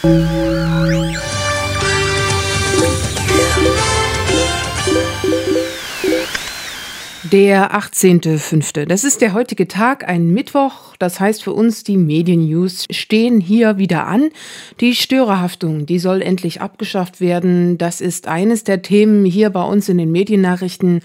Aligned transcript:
Der 0.00 0.12
18.05. 7.72 8.86
Das 8.86 9.02
ist 9.02 9.20
der 9.20 9.32
heutige 9.32 9.66
Tag, 9.66 10.08
ein 10.08 10.32
Mittwoch. 10.32 10.94
Das 11.00 11.18
heißt 11.18 11.42
für 11.42 11.52
uns, 11.52 11.82
die 11.82 11.96
Medien-News 11.96 12.84
stehen 12.92 13.40
hier 13.40 13.78
wieder 13.78 14.06
an. 14.06 14.30
Die 14.80 14.94
Störerhaftung, 14.94 15.84
die 15.84 15.98
soll 15.98 16.22
endlich 16.22 16.60
abgeschafft 16.60 17.20
werden. 17.20 17.76
Das 17.76 18.00
ist 18.00 18.28
eines 18.28 18.62
der 18.62 18.82
Themen 18.82 19.24
hier 19.24 19.50
bei 19.50 19.64
uns 19.64 19.88
in 19.88 19.98
den 19.98 20.12
Mediennachrichten. 20.12 21.00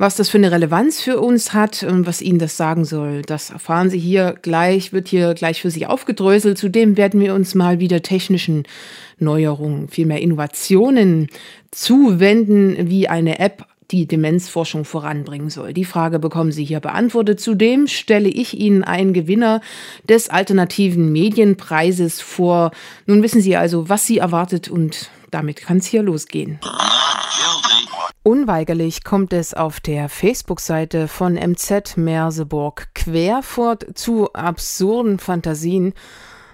Was 0.00 0.14
das 0.14 0.28
für 0.28 0.38
eine 0.38 0.52
Relevanz 0.52 1.00
für 1.00 1.18
uns 1.18 1.52
hat 1.52 1.82
und 1.82 2.06
was 2.06 2.22
Ihnen 2.22 2.38
das 2.38 2.56
sagen 2.56 2.84
soll, 2.84 3.22
das 3.22 3.50
erfahren 3.50 3.90
Sie 3.90 3.98
hier 3.98 4.36
gleich, 4.40 4.92
wird 4.92 5.08
hier 5.08 5.34
gleich 5.34 5.60
für 5.60 5.72
Sie 5.72 5.86
aufgedröselt. 5.86 6.56
Zudem 6.56 6.96
werden 6.96 7.18
wir 7.18 7.34
uns 7.34 7.56
mal 7.56 7.80
wieder 7.80 8.00
technischen 8.00 8.62
Neuerungen, 9.18 9.88
vielmehr 9.88 10.20
Innovationen 10.22 11.26
zuwenden, 11.72 12.88
wie 12.88 13.08
eine 13.08 13.40
App 13.40 13.66
die 13.90 14.06
Demenzforschung 14.06 14.84
voranbringen 14.84 15.50
soll. 15.50 15.72
Die 15.72 15.84
Frage 15.84 16.20
bekommen 16.20 16.52
Sie 16.52 16.64
hier 16.64 16.78
beantwortet. 16.78 17.40
Zudem 17.40 17.88
stelle 17.88 18.28
ich 18.28 18.56
Ihnen 18.56 18.84
einen 18.84 19.12
Gewinner 19.12 19.62
des 20.08 20.30
alternativen 20.30 21.10
Medienpreises 21.10 22.20
vor. 22.20 22.70
Nun 23.06 23.24
wissen 23.24 23.40
Sie 23.40 23.56
also, 23.56 23.88
was 23.88 24.06
Sie 24.06 24.18
erwartet 24.18 24.68
und 24.68 25.10
damit 25.30 25.60
kann 25.60 25.78
es 25.78 25.86
hier 25.86 26.02
losgehen. 26.02 26.58
Unweigerlich 28.22 29.04
kommt 29.04 29.32
es 29.32 29.54
auf 29.54 29.80
der 29.80 30.08
Facebook-Seite 30.08 31.08
von 31.08 31.34
MZ 31.34 31.96
Merseburg 31.96 32.88
querfort 32.94 33.86
zu 33.94 34.32
absurden 34.34 35.18
Fantasien 35.18 35.94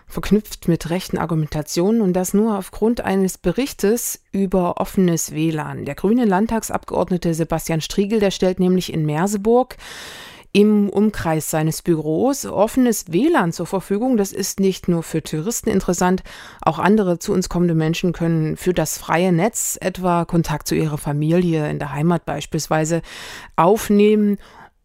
verknüpft 0.07 0.69
mit 0.69 0.91
rechten 0.91 1.19
Argumentationen 1.19 2.01
und 2.01 2.13
das 2.13 2.35
nur 2.35 2.57
aufgrund 2.57 3.01
eines 3.01 3.39
Berichtes 3.39 4.21
über 4.31 4.81
offenes 4.81 5.33
WLAN. 5.33 5.85
Der 5.85 5.97
grüne 5.97 6.25
Landtagsabgeordnete 6.25 7.35
Sebastian 7.35 7.81
Striegel, 7.81 8.21
der 8.21 8.31
stellt 8.31 8.61
nämlich 8.61 8.93
in 8.93 9.05
Merseburg 9.05 9.77
im 10.55 10.89
Umkreis 10.89 11.51
seines 11.51 11.83
Büros 11.83 12.47
offenes 12.47 13.13
WLAN 13.13 13.53
zur 13.53 13.67
Verfügung. 13.67 14.17
Das 14.17 14.33
ist 14.33 14.61
nicht 14.61 14.87
nur 14.87 15.03
für 15.03 15.21
Touristen 15.21 15.69
interessant, 15.69 16.23
auch 16.63 16.79
andere 16.79 17.19
zu 17.19 17.33
uns 17.33 17.49
kommende 17.49 17.75
Menschen 17.75 18.13
können 18.13 18.57
für 18.57 18.73
das 18.73 18.97
freie 18.97 19.33
Netz 19.33 19.77
etwa 19.81 20.25
Kontakt 20.25 20.69
zu 20.69 20.77
ihrer 20.77 20.97
Familie 20.97 21.69
in 21.69 21.81
der 21.81 21.93
Heimat 21.93 22.25
beispielsweise 22.25 23.03
aufnehmen 23.57 24.39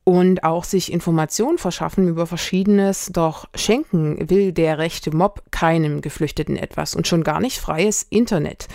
und 0.10 0.44
auch 0.44 0.64
sich 0.64 0.92
Informationen 0.92 1.60
verschaffen 1.60 2.08
über 2.08 2.26
Verschiedenes. 2.26 3.12
Doch 3.14 3.48
schenken 3.54 4.28
will 4.28 4.52
der 4.52 4.80
rechte 4.80 5.16
Mob 5.16 5.44
keinem 5.52 6.02
Geflüchteten 6.02 6.58
etwas 6.58 6.96
und 6.96 7.06
schon 7.06 7.24
gar 7.24 7.40
nicht 7.40 7.60
freies 7.60 8.08
Internet. 8.10 8.68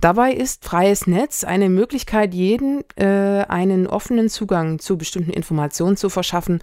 Dabei 0.00 0.32
ist 0.32 0.64
freies 0.64 1.06
Netz 1.06 1.44
eine 1.44 1.68
Möglichkeit, 1.68 2.34
jeden 2.34 2.82
äh, 2.96 3.44
einen 3.48 3.86
offenen 3.86 4.28
Zugang 4.28 4.80
zu 4.80 4.98
bestimmten 4.98 5.30
Informationen 5.30 5.96
zu 5.96 6.08
verschaffen. 6.08 6.60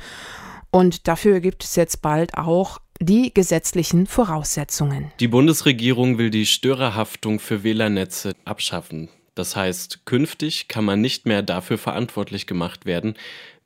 Und 0.72 1.08
dafür 1.08 1.40
gibt 1.40 1.64
es 1.64 1.78
jetzt 1.78 2.02
bald 2.02 2.38
auch 2.38 2.80
die 3.00 3.34
gesetzlichen 3.34 4.08
Voraussetzungen. 4.08 5.10
Die 5.22 5.30
Bundesregierung 5.30 6.18
will 6.18 6.32
die 6.32 6.46
Störerhaftung 6.46 7.40
für 7.40 7.64
WLAN-Netze 7.64 8.34
abschaffen. 8.44 9.08
Das 9.38 9.56
heißt, 9.56 10.04
künftig 10.06 10.68
kann 10.68 10.84
man 10.84 11.00
nicht 11.00 11.28
mehr 11.28 11.44
dafür 11.44 11.78
verantwortlich 11.78 12.48
gemacht 12.48 12.88
werden, 12.88 13.14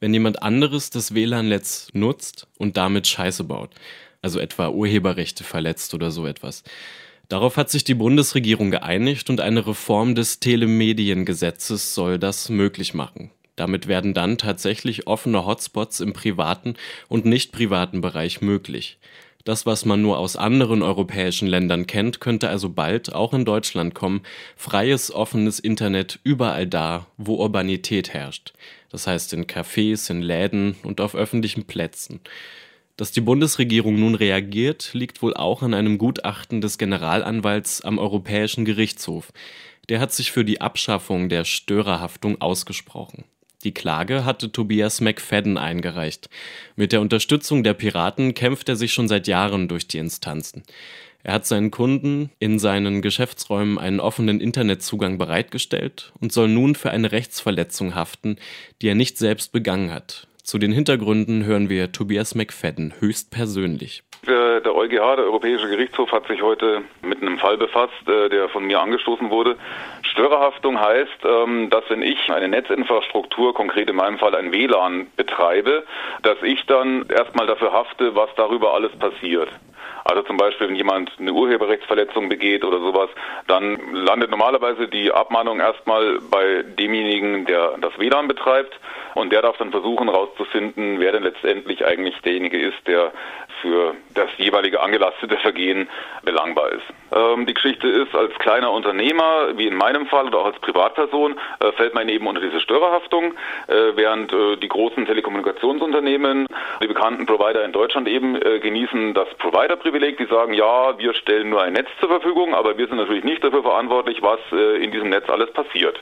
wenn 0.01 0.13
jemand 0.13 0.43
anderes 0.43 0.89
das 0.89 1.13
WLAN-Netz 1.13 1.91
nutzt 1.93 2.47
und 2.57 2.75
damit 2.75 3.07
Scheiße 3.07 3.45
baut, 3.45 3.69
also 4.21 4.41
etwa 4.41 4.67
Urheberrechte 4.67 5.45
verletzt 5.45 5.93
oder 5.93 6.11
so 6.11 6.27
etwas. 6.27 6.65
Darauf 7.29 7.55
hat 7.55 7.69
sich 7.69 7.85
die 7.85 7.93
Bundesregierung 7.93 8.69
geeinigt 8.69 9.29
und 9.29 9.39
eine 9.39 9.65
Reform 9.65 10.13
des 10.13 10.41
Telemediengesetzes 10.41 11.95
soll 11.95 12.19
das 12.19 12.49
möglich 12.49 12.93
machen. 12.93 13.31
Damit 13.55 13.87
werden 13.87 14.13
dann 14.13 14.37
tatsächlich 14.37 15.07
offene 15.07 15.45
Hotspots 15.45 16.01
im 16.01 16.11
privaten 16.11 16.73
und 17.07 17.23
nicht 17.23 17.53
privaten 17.53 18.01
Bereich 18.01 18.41
möglich. 18.41 18.97
Das, 19.43 19.65
was 19.65 19.85
man 19.85 20.01
nur 20.01 20.19
aus 20.19 20.35
anderen 20.35 20.81
europäischen 20.83 21.47
Ländern 21.47 21.87
kennt, 21.87 22.19
könnte 22.19 22.49
also 22.49 22.69
bald 22.69 23.13
auch 23.13 23.33
in 23.33 23.45
Deutschland 23.45 23.95
kommen. 23.95 24.21
Freies, 24.55 25.11
offenes 25.11 25.59
Internet 25.59 26.19
überall 26.23 26.67
da, 26.67 27.07
wo 27.17 27.35
Urbanität 27.35 28.13
herrscht. 28.13 28.53
Das 28.91 29.07
heißt 29.07 29.33
in 29.33 29.47
Cafés, 29.47 30.11
in 30.11 30.21
Läden 30.21 30.75
und 30.83 31.01
auf 31.01 31.15
öffentlichen 31.15 31.65
Plätzen. 31.65 32.19
Dass 32.97 33.11
die 33.11 33.21
Bundesregierung 33.21 33.99
nun 33.99 34.15
reagiert, 34.15 34.91
liegt 34.93 35.23
wohl 35.23 35.33
auch 35.33 35.63
an 35.63 35.73
einem 35.73 35.97
Gutachten 35.97 36.61
des 36.61 36.77
Generalanwalts 36.77 37.81
am 37.81 37.97
Europäischen 37.97 38.65
Gerichtshof. 38.65 39.31
Der 39.89 39.99
hat 39.99 40.11
sich 40.11 40.31
für 40.31 40.45
die 40.45 40.61
Abschaffung 40.61 41.29
der 41.29 41.45
Störerhaftung 41.45 42.39
ausgesprochen. 42.41 43.23
Die 43.63 43.73
Klage 43.73 44.25
hatte 44.25 44.51
Tobias 44.51 45.01
McFadden 45.01 45.57
eingereicht. 45.57 46.29
Mit 46.75 46.91
der 46.91 47.01
Unterstützung 47.01 47.63
der 47.63 47.73
Piraten 47.73 48.33
kämpft 48.33 48.69
er 48.69 48.75
sich 48.75 48.93
schon 48.93 49.07
seit 49.07 49.27
Jahren 49.27 49.67
durch 49.67 49.87
die 49.87 49.99
Instanzen. 49.99 50.63
Er 51.23 51.33
hat 51.35 51.45
seinen 51.45 51.69
Kunden 51.69 52.31
in 52.39 52.57
seinen 52.57 53.01
Geschäftsräumen 53.01 53.77
einen 53.77 53.99
offenen 53.99 54.41
Internetzugang 54.41 55.19
bereitgestellt 55.19 56.11
und 56.19 56.31
soll 56.31 56.47
nun 56.47 56.73
für 56.73 56.89
eine 56.89 57.11
Rechtsverletzung 57.11 57.93
haften, 57.93 58.37
die 58.81 58.87
er 58.87 58.95
nicht 58.95 59.19
selbst 59.19 59.51
begangen 59.51 59.91
hat. 59.91 60.27
Zu 60.41 60.57
den 60.57 60.71
Hintergründen 60.71 61.45
hören 61.45 61.69
wir 61.69 61.91
Tobias 61.91 62.33
McFadden 62.33 62.93
höchstpersönlich. 62.99 64.03
Der 64.27 64.75
EuGH, 64.75 65.15
der 65.15 65.25
Europäische 65.25 65.67
Gerichtshof, 65.67 66.11
hat 66.11 66.27
sich 66.27 66.43
heute 66.43 66.83
mit 67.01 67.23
einem 67.23 67.39
Fall 67.39 67.57
befasst, 67.57 68.07
äh, 68.07 68.29
der 68.29 68.49
von 68.49 68.63
mir 68.63 68.79
angestoßen 68.79 69.31
wurde. 69.31 69.57
Störerhaftung 70.03 70.79
heißt, 70.79 71.25
ähm, 71.25 71.71
dass 71.71 71.83
wenn 71.89 72.03
ich 72.03 72.31
eine 72.31 72.47
Netzinfrastruktur, 72.47 73.55
konkret 73.55 73.89
in 73.89 73.95
meinem 73.95 74.19
Fall 74.19 74.35
ein 74.35 74.51
WLAN, 74.51 75.07
betreibe, 75.15 75.85
dass 76.21 76.37
ich 76.43 76.63
dann 76.67 77.07
erstmal 77.09 77.47
dafür 77.47 77.73
hafte, 77.73 78.15
was 78.15 78.29
darüber 78.35 78.75
alles 78.75 78.91
passiert. 78.91 79.49
Also 80.03 80.23
zum 80.23 80.37
Beispiel, 80.37 80.67
wenn 80.67 80.75
jemand 80.75 81.11
eine 81.19 81.33
Urheberrechtsverletzung 81.33 82.29
begeht 82.29 82.63
oder 82.63 82.79
sowas, 82.79 83.09
dann 83.47 83.77
landet 83.93 84.31
normalerweise 84.31 84.87
die 84.87 85.11
Abmahnung 85.11 85.59
erstmal 85.59 86.19
bei 86.19 86.63
demjenigen, 86.63 87.45
der 87.45 87.77
das 87.79 87.97
WLAN 87.97 88.27
betreibt 88.27 88.79
und 89.15 89.31
der 89.31 89.41
darf 89.41 89.57
dann 89.57 89.71
versuchen 89.71 90.09
herauszufinden, 90.09 90.99
wer 90.99 91.11
denn 91.11 91.23
letztendlich 91.23 91.85
eigentlich 91.85 92.19
derjenige 92.21 92.59
ist, 92.59 92.87
der 92.87 93.11
für 93.61 93.95
das 94.13 94.29
jeweilige 94.37 94.81
angelastete 94.81 95.37
Vergehen 95.37 95.87
belangbar 96.23 96.71
ist. 96.71 96.83
Ähm, 97.13 97.45
die 97.45 97.53
Geschichte 97.53 97.87
ist, 97.87 98.15
als 98.15 98.33
kleiner 98.39 98.71
Unternehmer, 98.71 99.57
wie 99.57 99.67
in 99.67 99.75
meinem 99.75 100.07
Fall 100.07 100.27
oder 100.27 100.39
auch 100.39 100.45
als 100.45 100.59
Privatperson, 100.59 101.37
äh, 101.59 101.71
fällt 101.73 101.93
man 101.93 102.09
eben 102.09 102.27
unter 102.27 102.41
diese 102.41 102.59
Störerhaftung, 102.59 103.33
äh, 103.67 103.73
während 103.95 104.33
äh, 104.33 104.57
die 104.57 104.67
großen 104.67 105.05
Telekommunikationsunternehmen, 105.05 106.47
die 106.81 106.87
bekannten 106.87 107.25
Provider 107.25 107.63
in 107.63 107.71
Deutschland 107.71 108.07
eben 108.07 108.35
äh, 108.35 108.59
genießen 108.59 109.13
das 109.13 109.27
Provider-Privileg. 109.39 110.17
Die 110.17 110.25
sagen, 110.25 110.53
ja, 110.53 110.97
wir 110.97 111.13
stellen 111.13 111.49
nur 111.49 111.61
ein 111.61 111.73
Netz 111.73 111.87
zur 111.99 112.09
Verfügung, 112.09 112.53
aber 112.53 112.77
wir 112.77 112.87
sind 112.87 112.97
natürlich 112.97 113.23
nicht 113.23 113.43
dafür 113.43 113.63
verantwortlich, 113.63 114.21
was 114.21 114.39
äh, 114.51 114.83
in 114.83 114.91
diesem 114.91 115.09
Netz 115.09 115.29
alles 115.29 115.51
passiert. 115.51 116.01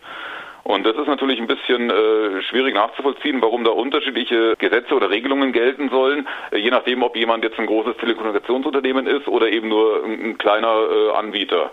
Und 0.64 0.86
das 0.86 0.96
ist 0.98 1.08
natürlich 1.08 1.40
ein 1.40 1.48
bisschen 1.48 1.90
äh, 1.90 2.42
schwierig 2.44 2.76
nachzuvollziehen, 2.76 3.42
warum 3.42 3.64
da 3.64 3.72
unterschiedliche 3.72 4.56
Gesetze 4.58 4.94
oder 4.94 5.10
Regelungen 5.10 5.52
gelten 5.52 5.90
sollen, 5.90 6.28
äh, 6.52 6.58
je 6.58 6.70
nachdem, 6.70 7.02
ob 7.04 7.16
jemand 7.16 7.44
jetzt 7.44 7.60
ein 7.60 7.66
großes 7.66 7.98
Telekommunikationsunternehmen 7.98 9.08
ist 9.08 9.28
oder 9.28 9.50
eben 9.50 9.70
nur 9.70 10.04
ein, 10.04 10.22
ein 10.24 10.38
kleiner 10.38 10.74
äh, 10.92 11.18
Anbieter. 11.18 11.72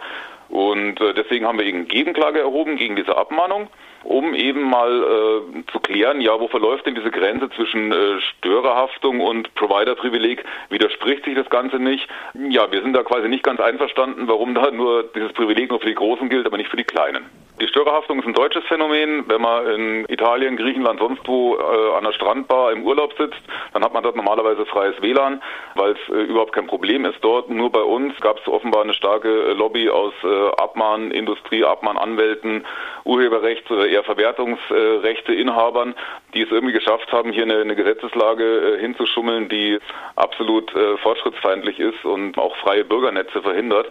Und 0.48 1.00
äh, 1.00 1.14
deswegen 1.14 1.46
haben 1.46 1.58
wir 1.58 1.66
eben 1.66 1.88
Gegenklage 1.88 2.40
erhoben 2.40 2.76
gegen 2.76 2.96
diese 2.96 3.16
Abmahnung 3.16 3.68
um 4.06 4.34
eben 4.34 4.62
mal 4.62 5.02
äh, 5.02 5.72
zu 5.72 5.80
klären, 5.80 6.20
ja, 6.20 6.38
wo 6.38 6.48
verläuft 6.48 6.86
denn 6.86 6.94
diese 6.94 7.10
Grenze 7.10 7.50
zwischen 7.50 7.92
äh, 7.92 8.20
Störerhaftung 8.20 9.20
und 9.20 9.52
Providerprivileg? 9.54 10.44
Widerspricht 10.70 11.24
sich 11.24 11.34
das 11.34 11.50
Ganze 11.50 11.78
nicht? 11.78 12.08
Ja, 12.48 12.70
wir 12.70 12.82
sind 12.82 12.94
da 12.94 13.02
quasi 13.02 13.28
nicht 13.28 13.42
ganz 13.42 13.60
einverstanden, 13.60 14.28
warum 14.28 14.54
da 14.54 14.70
nur 14.70 15.04
dieses 15.14 15.32
Privileg 15.32 15.70
nur 15.70 15.80
für 15.80 15.88
die 15.88 15.94
Großen 15.94 16.28
gilt, 16.28 16.46
aber 16.46 16.56
nicht 16.56 16.70
für 16.70 16.76
die 16.76 16.84
Kleinen. 16.84 17.26
Die 17.58 17.68
Störerhaftung 17.68 18.18
ist 18.18 18.26
ein 18.26 18.34
deutsches 18.34 18.64
Phänomen. 18.64 19.24
Wenn 19.28 19.40
man 19.40 19.66
in 19.66 20.04
Italien, 20.08 20.58
Griechenland, 20.58 21.00
sonst 21.00 21.26
wo 21.26 21.56
äh, 21.56 21.96
an 21.96 22.04
der 22.04 22.12
Strandbar 22.12 22.72
im 22.72 22.84
Urlaub 22.84 23.14
sitzt, 23.16 23.40
dann 23.72 23.82
hat 23.82 23.94
man 23.94 24.02
dort 24.02 24.14
normalerweise 24.14 24.66
freies 24.66 25.00
WLAN, 25.00 25.42
weil 25.74 25.92
es 25.92 26.14
äh, 26.14 26.24
überhaupt 26.24 26.52
kein 26.52 26.66
Problem 26.66 27.06
ist 27.06 27.16
dort. 27.22 27.48
Nur 27.48 27.72
bei 27.72 27.80
uns 27.80 28.14
gab 28.20 28.38
es 28.38 28.46
offenbar 28.46 28.82
eine 28.82 28.92
starke 28.92 29.52
Lobby 29.52 29.88
aus 29.88 30.12
äh, 30.22 30.48
Abmahnindustrie, 30.60 31.64
Abmahnanwälten, 31.64 32.66
Urheberrechts- 33.04 33.70
oder 33.70 33.88
eher 33.88 34.04
Verwertungsrechteinhabern, 34.04 35.94
die 36.34 36.42
es 36.42 36.50
irgendwie 36.50 36.74
geschafft 36.74 37.10
haben, 37.10 37.32
hier 37.32 37.44
eine, 37.44 37.60
eine 37.62 37.74
Gesetzeslage 37.74 38.44
äh, 38.44 38.80
hinzuschummeln, 38.80 39.48
die 39.48 39.78
absolut 40.16 40.74
äh, 40.74 40.98
fortschrittsfeindlich 40.98 41.80
ist 41.80 42.04
und 42.04 42.36
auch 42.36 42.54
freie 42.56 42.84
Bürgernetze 42.84 43.40
verhindert. 43.40 43.90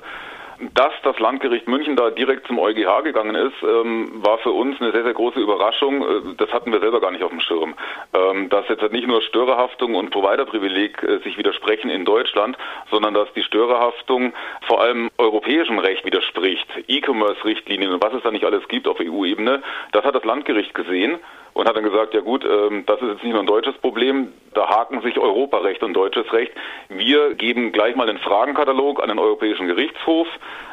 Dass 0.74 0.94
das 1.04 1.20
Landgericht 1.20 1.68
München 1.68 1.98
da 1.98 2.12
direkt 2.12 2.48
zum 2.48 2.60
EuGH 2.60 3.04
gegangen 3.04 3.36
ist, 3.36 3.62
ähm, 3.62 4.24
war 4.24 4.38
für 4.38 4.52
uns 4.52 4.80
eine 4.80 4.92
sehr, 4.92 5.04
sehr 5.04 5.14
große 5.14 5.40
Überraschung. 5.40 6.02
Äh, 6.02 6.36
das 6.38 6.52
hatten 6.54 6.72
wir 6.72 6.80
selber 6.80 7.02
gar 7.02 7.12
nicht 7.12 7.24
auf 7.24 7.32
dem 7.32 7.42
Schirm. 7.42 7.76
Ähm, 8.14 8.48
dass 8.50 8.68
jetzt 8.70 8.82
halt 8.82 8.94
nicht 8.94 9.08
nur 9.08 9.22
Störerhaftung 9.22 9.96
und 9.96 10.12
Providerprivileg 10.12 11.04
äh, 11.04 11.18
sich 11.20 11.38
widersprechen 11.38 11.90
in 11.90 12.06
Deutschland, 12.06 12.58
sondern 12.90 13.14
dass 13.14 13.32
die 13.34 13.44
Störerhaftung 13.44 14.34
vor 14.68 14.82
allem 14.82 15.10
europäischem 15.18 15.80
Recht 15.80 16.06
widerspricht, 16.06 16.68
E-Commerce-Richtlinien 16.88 17.92
und 17.92 18.04
was 18.04 18.14
es 18.14 18.24
da 18.24 18.32
nicht 18.32 18.46
alles 18.46 18.66
gibt 18.70 18.88
auf 18.88 19.00
EU-Ebene, 19.02 19.62
das 19.92 20.06
hat 20.06 20.16
das 20.16 20.24
Landgericht 20.24 20.74
gesehen 20.74 21.20
und 21.56 21.70
hat 21.70 21.76
dann 21.76 21.86
gesagt, 21.86 22.14
ja 22.14 22.20
gut, 22.20 22.44
ähm, 22.44 22.84
das 22.86 23.02
ist 23.02 23.08
jetzt 23.08 23.24
nicht 23.24 23.32
nur 23.32 23.42
ein 23.42 23.48
deutsches 23.48 23.78
Problem, 23.78 24.34
da 24.54 24.68
haken 24.68 25.02
sich 25.02 25.18
Europarecht 25.18 25.84
und 25.84 25.94
deutsches 25.94 26.32
Recht. 26.34 26.52
Wir 26.90 27.34
geben 27.34 27.72
gleich 27.72 27.96
mal 27.96 28.10
einen 28.10 28.20
Fragenkatalog 28.20 29.02
an 29.02 29.08
den 29.08 29.20
Europäischen 29.20 29.66
Gerichtshof, 29.66 30.28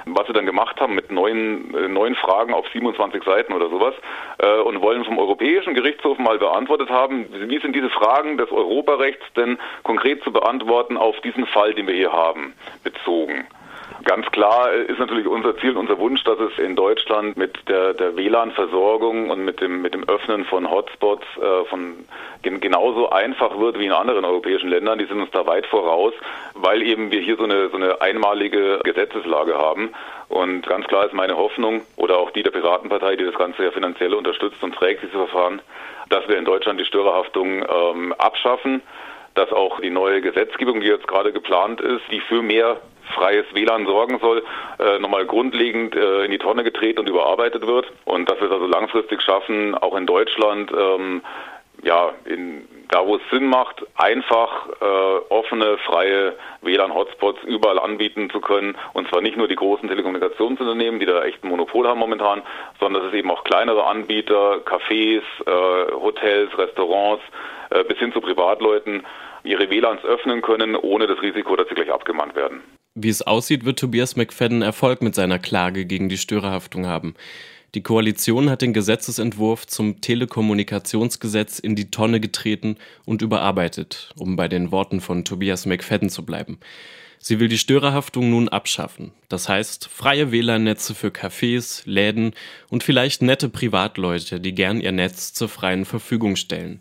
was 0.06 0.26
sie 0.26 0.32
dann 0.32 0.44
gemacht 0.44 0.80
haben 0.80 0.96
mit 0.96 1.12
neun, 1.12 1.72
äh, 1.72 1.86
neun 1.86 2.16
Fragen 2.16 2.52
auf 2.52 2.66
27 2.72 3.22
Seiten 3.22 3.52
oder 3.52 3.70
sowas 3.70 3.94
äh, 4.38 4.58
und 4.58 4.82
wollen 4.82 5.04
vom 5.04 5.20
Europäischen 5.20 5.74
Gerichtshof 5.74 6.18
mal 6.18 6.38
beantwortet 6.38 6.90
haben, 6.90 7.26
wie 7.30 7.60
sind 7.60 7.76
diese 7.76 7.90
Fragen 7.90 8.36
des 8.36 8.50
Europarechts 8.50 9.24
denn 9.36 9.58
konkret 9.84 10.24
zu 10.24 10.32
beantworten 10.32 10.96
auf 10.96 11.20
diesen 11.20 11.46
Fall, 11.46 11.74
den 11.74 11.86
wir 11.86 11.94
hier 11.94 12.12
haben, 12.12 12.54
bezogen. 12.82 13.46
Ganz 14.04 14.26
klar 14.32 14.72
ist 14.72 14.98
natürlich 14.98 15.26
unser 15.26 15.56
Ziel, 15.58 15.76
unser 15.76 15.98
Wunsch, 15.98 16.24
dass 16.24 16.38
es 16.40 16.58
in 16.58 16.76
Deutschland 16.76 17.36
mit 17.36 17.56
der, 17.68 17.94
der 17.94 18.16
WLAN-Versorgung 18.16 19.30
und 19.30 19.44
mit 19.44 19.60
dem, 19.60 19.82
mit 19.82 19.94
dem 19.94 20.08
Öffnen 20.08 20.44
von 20.44 20.70
Hotspots 20.70 21.24
äh, 21.36 21.64
von 21.66 22.04
genauso 22.42 23.10
einfach 23.10 23.58
wird 23.58 23.78
wie 23.78 23.86
in 23.86 23.92
anderen 23.92 24.24
europäischen 24.24 24.68
Ländern. 24.68 24.98
Die 24.98 25.04
sind 25.04 25.20
uns 25.20 25.30
da 25.30 25.46
weit 25.46 25.66
voraus, 25.66 26.14
weil 26.54 26.82
eben 26.82 27.10
wir 27.10 27.20
hier 27.20 27.36
so 27.36 27.44
eine, 27.44 27.68
so 27.68 27.76
eine 27.76 28.00
einmalige 28.00 28.80
Gesetzeslage 28.82 29.56
haben. 29.56 29.90
Und 30.28 30.66
ganz 30.66 30.86
klar 30.86 31.04
ist 31.04 31.12
meine 31.12 31.36
Hoffnung 31.36 31.82
oder 31.96 32.18
auch 32.18 32.30
die 32.30 32.42
der 32.42 32.50
Piratenpartei, 32.50 33.16
die 33.16 33.24
das 33.24 33.36
Ganze 33.36 33.64
ja 33.64 33.70
finanziell 33.70 34.14
unterstützt 34.14 34.62
und 34.62 34.74
trägt, 34.74 35.02
dieses 35.02 35.14
Verfahren, 35.14 35.60
dass 36.08 36.26
wir 36.28 36.38
in 36.38 36.44
Deutschland 36.44 36.80
die 36.80 36.86
Störerhaftung 36.86 37.64
ähm, 37.68 38.14
abschaffen 38.18 38.82
dass 39.34 39.50
auch 39.50 39.80
die 39.80 39.88
neue 39.88 40.20
Gesetzgebung, 40.20 40.80
die 40.80 40.88
jetzt 40.88 41.08
gerade 41.08 41.32
geplant 41.32 41.80
ist, 41.80 42.02
die 42.10 42.20
für 42.20 42.42
mehr 42.42 42.76
freies 43.14 43.44
WLAN 43.52 43.86
sorgen 43.86 44.18
soll, 44.20 44.42
äh, 44.78 44.98
nochmal 44.98 45.26
grundlegend 45.26 45.94
äh, 45.94 46.24
in 46.24 46.30
die 46.30 46.38
Tonne 46.38 46.64
getreten 46.64 47.00
und 47.00 47.08
überarbeitet 47.08 47.66
wird. 47.66 47.92
Und 48.04 48.30
dass 48.30 48.38
wir 48.40 48.46
es 48.46 48.52
also 48.52 48.66
langfristig 48.66 49.22
schaffen, 49.22 49.74
auch 49.74 49.96
in 49.96 50.06
Deutschland, 50.06 50.70
ähm, 50.72 51.22
ja, 51.82 52.12
in, 52.24 52.68
da 52.88 53.06
wo 53.06 53.16
es 53.16 53.22
Sinn 53.30 53.46
macht, 53.46 53.84
einfach 53.96 54.68
äh, 54.80 54.84
offene, 55.30 55.78
freie 55.78 56.34
WLAN-Hotspots 56.60 57.42
überall 57.44 57.78
anbieten 57.78 58.30
zu 58.30 58.40
können. 58.40 58.76
Und 58.92 59.08
zwar 59.08 59.20
nicht 59.20 59.36
nur 59.36 59.48
die 59.48 59.56
großen 59.56 59.88
Telekommunikationsunternehmen, 59.88 61.00
die 61.00 61.06
da 61.06 61.24
echt 61.24 61.42
ein 61.42 61.48
Monopol 61.48 61.88
haben 61.88 61.98
momentan, 61.98 62.42
sondern 62.78 63.02
dass 63.02 63.12
es 63.12 63.18
eben 63.18 63.30
auch 63.30 63.44
kleinere 63.44 63.84
Anbieter, 63.84 64.58
Cafés, 64.64 65.22
äh, 65.46 65.92
Hotels, 65.92 66.56
Restaurants 66.56 67.24
äh, 67.70 67.82
bis 67.84 67.98
hin 67.98 68.12
zu 68.12 68.20
Privatleuten 68.20 69.04
ihre 69.42 69.70
WLANs 69.70 70.04
öffnen 70.04 70.42
können, 70.42 70.76
ohne 70.76 71.06
das 71.06 71.20
Risiko, 71.22 71.56
dass 71.56 71.68
sie 71.68 71.74
gleich 71.74 71.90
abgemahnt 71.90 72.36
werden. 72.36 72.62
Wie 72.94 73.08
es 73.08 73.22
aussieht, 73.22 73.64
wird 73.64 73.78
Tobias 73.78 74.16
McFadden 74.16 74.60
Erfolg 74.60 75.00
mit 75.00 75.14
seiner 75.14 75.38
Klage 75.38 75.86
gegen 75.86 76.10
die 76.10 76.18
Störerhaftung 76.18 76.86
haben. 76.86 77.14
Die 77.74 77.82
Koalition 77.82 78.50
hat 78.50 78.60
den 78.60 78.74
Gesetzesentwurf 78.74 79.66
zum 79.66 80.02
Telekommunikationsgesetz 80.02 81.58
in 81.58 81.74
die 81.74 81.90
Tonne 81.90 82.20
getreten 82.20 82.76
und 83.06 83.22
überarbeitet, 83.22 84.10
um 84.18 84.36
bei 84.36 84.46
den 84.46 84.70
Worten 84.72 85.00
von 85.00 85.24
Tobias 85.24 85.64
McFadden 85.64 86.10
zu 86.10 86.26
bleiben. 86.26 86.58
Sie 87.18 87.40
will 87.40 87.48
die 87.48 87.56
Störerhaftung 87.56 88.28
nun 88.28 88.50
abschaffen. 88.50 89.12
Das 89.30 89.48
heißt, 89.48 89.88
freie 89.88 90.30
WLAN-Netze 90.30 90.94
für 90.94 91.08
Cafés, 91.08 91.84
Läden 91.86 92.34
und 92.68 92.82
vielleicht 92.82 93.22
nette 93.22 93.48
Privatleute, 93.48 94.38
die 94.38 94.54
gern 94.54 94.82
ihr 94.82 94.92
Netz 94.92 95.32
zur 95.32 95.48
freien 95.48 95.86
Verfügung 95.86 96.36
stellen. 96.36 96.80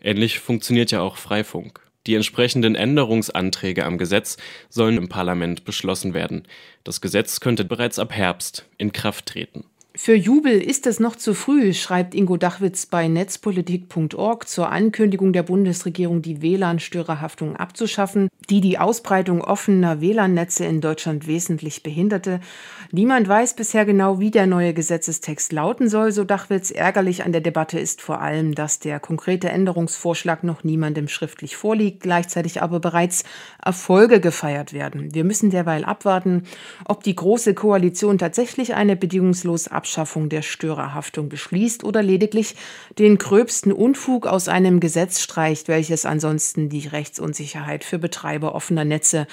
Ähnlich 0.00 0.38
funktioniert 0.38 0.90
ja 0.90 1.02
auch 1.02 1.18
Freifunk. 1.18 1.82
Die 2.06 2.14
entsprechenden 2.14 2.74
Änderungsanträge 2.74 3.84
am 3.84 3.98
Gesetz 3.98 4.36
sollen 4.68 4.96
im 4.96 5.08
Parlament 5.08 5.64
beschlossen 5.64 6.14
werden. 6.14 6.48
Das 6.82 7.00
Gesetz 7.00 7.40
könnte 7.40 7.64
bereits 7.64 7.98
ab 7.98 8.12
Herbst 8.12 8.66
in 8.78 8.92
Kraft 8.92 9.26
treten. 9.26 9.69
Für 9.96 10.14
Jubel 10.14 10.62
ist 10.62 10.86
es 10.86 11.00
noch 11.00 11.16
zu 11.16 11.34
früh, 11.34 11.74
schreibt 11.74 12.14
Ingo 12.14 12.36
Dachwitz 12.36 12.86
bei 12.86 13.08
netzpolitik.org 13.08 14.46
zur 14.46 14.70
Ankündigung 14.70 15.32
der 15.32 15.42
Bundesregierung, 15.42 16.22
die 16.22 16.40
WLAN-Störerhaftung 16.40 17.56
abzuschaffen, 17.56 18.28
die 18.48 18.60
die 18.60 18.78
Ausbreitung 18.78 19.42
offener 19.42 20.00
WLAN-Netze 20.00 20.64
in 20.64 20.80
Deutschland 20.80 21.26
wesentlich 21.26 21.82
behinderte. 21.82 22.38
Niemand 22.92 23.26
weiß 23.26 23.54
bisher 23.54 23.84
genau, 23.84 24.20
wie 24.20 24.30
der 24.30 24.46
neue 24.46 24.74
Gesetzestext 24.74 25.52
lauten 25.52 25.88
soll, 25.88 26.12
so 26.12 26.22
Dachwitz. 26.22 26.70
Ärgerlich 26.70 27.24
an 27.24 27.32
der 27.32 27.40
Debatte 27.40 27.80
ist 27.80 28.00
vor 28.00 28.20
allem, 28.20 28.54
dass 28.54 28.78
der 28.78 29.00
konkrete 29.00 29.48
Änderungsvorschlag 29.48 30.44
noch 30.44 30.62
niemandem 30.62 31.08
schriftlich 31.08 31.56
vorliegt, 31.56 32.00
gleichzeitig 32.00 32.62
aber 32.62 32.78
bereits 32.78 33.24
Erfolge 33.60 34.20
gefeiert 34.20 34.72
werden. 34.72 35.12
Wir 35.14 35.24
müssen 35.24 35.50
derweil 35.50 35.84
abwarten, 35.84 36.44
ob 36.84 37.02
die 37.02 37.16
Große 37.16 37.54
Koalition 37.54 38.18
tatsächlich 38.18 38.74
eine 38.74 38.94
bedingungslos 38.94 39.66
Abschaffung 39.80 40.28
der 40.28 40.42
Störerhaftung 40.42 41.30
beschließt 41.30 41.84
oder 41.84 42.02
lediglich 42.02 42.54
den 42.98 43.16
gröbsten 43.16 43.72
Unfug 43.72 44.26
aus 44.26 44.46
einem 44.46 44.78
Gesetz 44.78 45.22
streicht, 45.22 45.68
welches 45.68 46.04
ansonsten 46.04 46.68
die 46.68 46.86
Rechtsunsicherheit 46.86 47.82
für 47.82 47.98
Betreiber 47.98 48.54
offener 48.54 48.84
Netze 48.84 49.26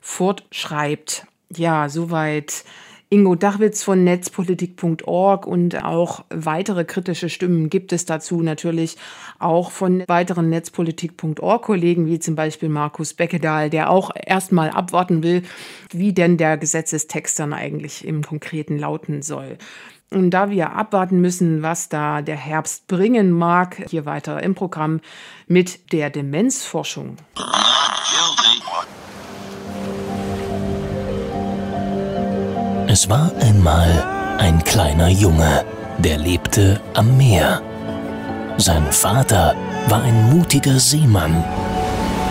fortschreibt. 0.00 1.26
Ja, 1.56 1.88
soweit 1.88 2.62
Ingo 3.12 3.34
Dachwitz 3.34 3.82
von 3.82 4.04
netzpolitik.org 4.04 5.44
und 5.44 5.82
auch 5.82 6.24
weitere 6.30 6.84
kritische 6.84 7.28
Stimmen 7.28 7.68
gibt 7.68 7.92
es 7.92 8.04
dazu 8.06 8.40
natürlich 8.40 8.96
auch 9.40 9.72
von 9.72 10.04
weiteren 10.06 10.48
netzpolitik.org 10.48 11.60
Kollegen, 11.60 12.06
wie 12.06 12.20
zum 12.20 12.36
Beispiel 12.36 12.68
Markus 12.68 13.14
Beckedahl, 13.14 13.68
der 13.68 13.90
auch 13.90 14.12
erstmal 14.14 14.70
abwarten 14.70 15.24
will, 15.24 15.42
wie 15.90 16.12
denn 16.12 16.36
der 16.36 16.56
Gesetzestext 16.56 17.40
dann 17.40 17.52
eigentlich 17.52 18.06
im 18.06 18.22
Konkreten 18.22 18.78
lauten 18.78 19.22
soll. 19.22 19.58
Und 20.12 20.30
da 20.30 20.50
wir 20.50 20.72
abwarten 20.72 21.20
müssen, 21.20 21.62
was 21.62 21.88
da 21.88 22.22
der 22.22 22.36
Herbst 22.36 22.86
bringen 22.86 23.32
mag, 23.32 23.88
hier 23.90 24.06
weiter 24.06 24.40
im 24.40 24.54
Programm 24.54 25.00
mit 25.48 25.92
der 25.92 26.10
Demenzforschung. 26.10 27.16
Es 32.92 33.08
war 33.08 33.30
einmal 33.38 34.04
ein 34.38 34.64
kleiner 34.64 35.06
Junge, 35.06 35.64
der 35.98 36.18
lebte 36.18 36.80
am 36.94 37.16
Meer. 37.16 37.62
Sein 38.56 38.84
Vater 38.90 39.54
war 39.88 40.02
ein 40.02 40.28
mutiger 40.28 40.80
Seemann. 40.80 41.44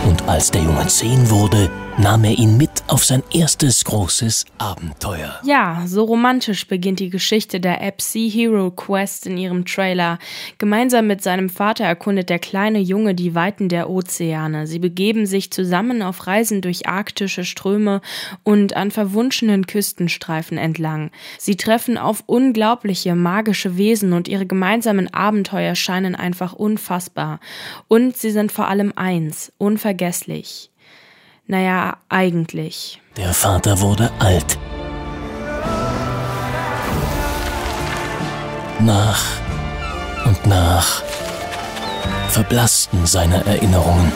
Und 0.06 0.28
als 0.28 0.52
der 0.52 0.64
Junge 0.64 0.86
zehn 0.88 1.30
wurde, 1.30 1.70
nahm 1.98 2.26
er 2.26 2.38
ihn 2.38 2.58
mit 2.58 2.79
auf 2.90 3.06
sein 3.06 3.24
erstes 3.32 3.86
großes 3.86 4.46
Abenteuer. 4.58 5.40
Ja, 5.44 5.84
so 5.86 6.04
romantisch 6.04 6.68
beginnt 6.68 7.00
die 7.00 7.10
Geschichte 7.10 7.60
der 7.60 7.82
App 7.82 8.02
Sea 8.02 8.30
Hero 8.30 8.72
Quest 8.72 9.28
in 9.28 9.38
ihrem 9.38 9.66
Trailer. 9.66 10.18
Gemeinsam 10.58 11.08
mit 11.08 11.22
seinem 11.22 11.50
Vater 11.50 11.86
erkundet 11.86 12.30
der 12.30 12.40
kleine 12.40 12.80
Junge 12.80 13.14
die 13.14 13.36
Weiten 13.36 13.70
der 13.70 13.90
Ozeane. 13.90 14.66
Sie 14.66 14.80
begeben 14.80 15.26
sich 15.28 15.52
zusammen 15.52 16.02
auf 16.02 16.26
Reisen 16.26 16.62
durch 16.62 16.88
arktische 16.88 17.46
Ströme 17.46 18.02
und 18.44 18.76
an 18.76 18.90
verwunschenen 18.90 19.68
Küstenstreifen 19.68 20.58
entlang. 20.58 21.12
Sie 21.38 21.58
treffen 21.58 21.98
auf 21.98 22.24
unglaubliche 22.26 23.14
magische 23.14 23.78
Wesen 23.78 24.14
und 24.14 24.28
ihre 24.28 24.48
gemeinsamen 24.48 25.14
Abenteuer 25.14 25.76
scheinen 25.76 26.16
einfach 26.16 26.54
unfassbar. 26.54 27.40
Und 27.88 28.18
sie 28.18 28.32
sind 28.32 28.52
vor 28.52 28.68
allem 28.68 28.94
eins, 28.96 29.52
unvergesslich. 29.58 30.72
Naja, 31.52 31.98
eigentlich. 32.10 33.02
Der 33.18 33.34
Vater 33.34 33.82
wurde 33.82 34.12
alt. 34.20 34.60
Nach 38.80 39.20
und 40.28 40.46
nach 40.46 41.02
verblassten 42.28 43.04
seine 43.08 43.44
Erinnerungen. 43.48 44.12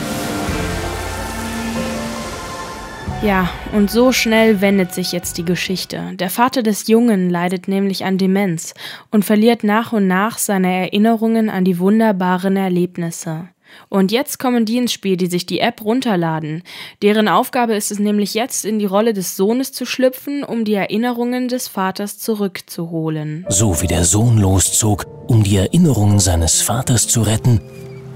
Ja, 3.24 3.50
und 3.72 3.90
so 3.90 4.12
schnell 4.12 4.62
wendet 4.62 4.94
sich 4.94 5.12
jetzt 5.12 5.40
die 5.40 5.46
Geschichte. 5.46 6.12
Der 6.13 6.30
Vater 6.30 6.62
des 6.62 6.88
Jungen 6.88 7.32
leidet 7.32 7.68
nämlich 7.68 8.06
an 8.06 8.20
Demenz 8.20 8.75
und 9.10 9.25
verliert 9.25 9.63
nach 9.63 9.92
und 9.92 10.06
nach 10.06 10.38
seine 10.38 10.72
Erinnerungen 10.72 11.50
an 11.50 11.66
die 11.66 11.80
wunderbaren 11.80 12.58
Erlebnisse. 12.58 13.48
Und 13.89 14.12
jetzt 14.12 14.39
kommen 14.39 14.65
die 14.65 14.77
ins 14.77 14.94
Spiel, 14.94 15.18
die 15.18 15.27
sich 15.27 15.46
die 15.46 15.60
App 15.60 15.84
runterladen. 15.84 16.63
Deren 17.01 17.27
Aufgabe 17.27 17.75
ist 17.75 17.92
es 17.92 18.00
nämlich 18.00 18.34
jetzt, 18.34 18.65
in 18.65 18.80
die 18.80 18.86
Rolle 18.86 19.13
des 19.13 19.36
Sohnes 19.36 19.72
zu 19.72 19.86
schlüpfen, 19.86 20.44
um 20.44 20.65
die 20.65 20.74
Erinnerungen 20.74 21.48
des 21.48 21.68
Vaters 21.68 22.20
zurückzuholen. 22.20 23.46
So 23.50 23.82
wie 23.82 23.88
der 23.88 24.03
Sohn 24.03 24.38
loszog, 24.38 25.06
um 25.27 25.44
die 25.44 25.58
Erinnerungen 25.58 26.20
seines 26.20 26.62
Vaters 26.62 27.08
zu 27.08 27.22
retten, 27.22 27.62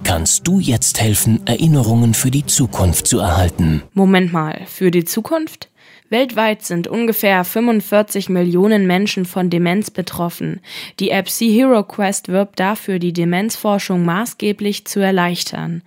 kannst 0.03 0.47
du 0.47 0.59
jetzt 0.59 1.01
helfen, 1.01 1.45
Erinnerungen 1.45 2.13
für 2.13 2.31
die 2.31 2.45
Zukunft 2.45 3.07
zu 3.07 3.19
erhalten. 3.19 3.83
Moment 3.93 4.31
mal, 4.31 4.61
für 4.65 4.89
die 4.89 5.03
Zukunft? 5.03 5.69
Weltweit 6.09 6.63
sind 6.63 6.87
ungefähr 6.87 7.43
45 7.43 8.29
Millionen 8.29 8.87
Menschen 8.87 9.25
von 9.25 9.49
Demenz 9.49 9.91
betroffen. 9.91 10.61
Die 10.99 11.09
App 11.09 11.29
Sea 11.29 11.51
Hero 11.51 11.83
Quest 11.83 12.29
wirbt 12.29 12.59
dafür, 12.59 12.99
die 12.99 13.11
Demenzforschung 13.11 14.05
maßgeblich 14.05 14.85
zu 14.85 15.01
erleichtern. 15.01 15.81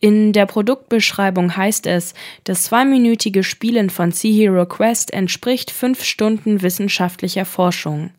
In 0.00 0.32
der 0.32 0.46
Produktbeschreibung 0.46 1.56
heißt 1.56 1.86
es, 1.86 2.14
das 2.44 2.64
zweiminütige 2.64 3.44
Spielen 3.44 3.90
von 3.90 4.10
Sea 4.12 4.32
Hero 4.32 4.64
Quest 4.64 5.12
entspricht 5.12 5.70
fünf 5.70 6.02
Stunden 6.02 6.62
wissenschaftlicher 6.62 7.44
Forschung. 7.44 8.10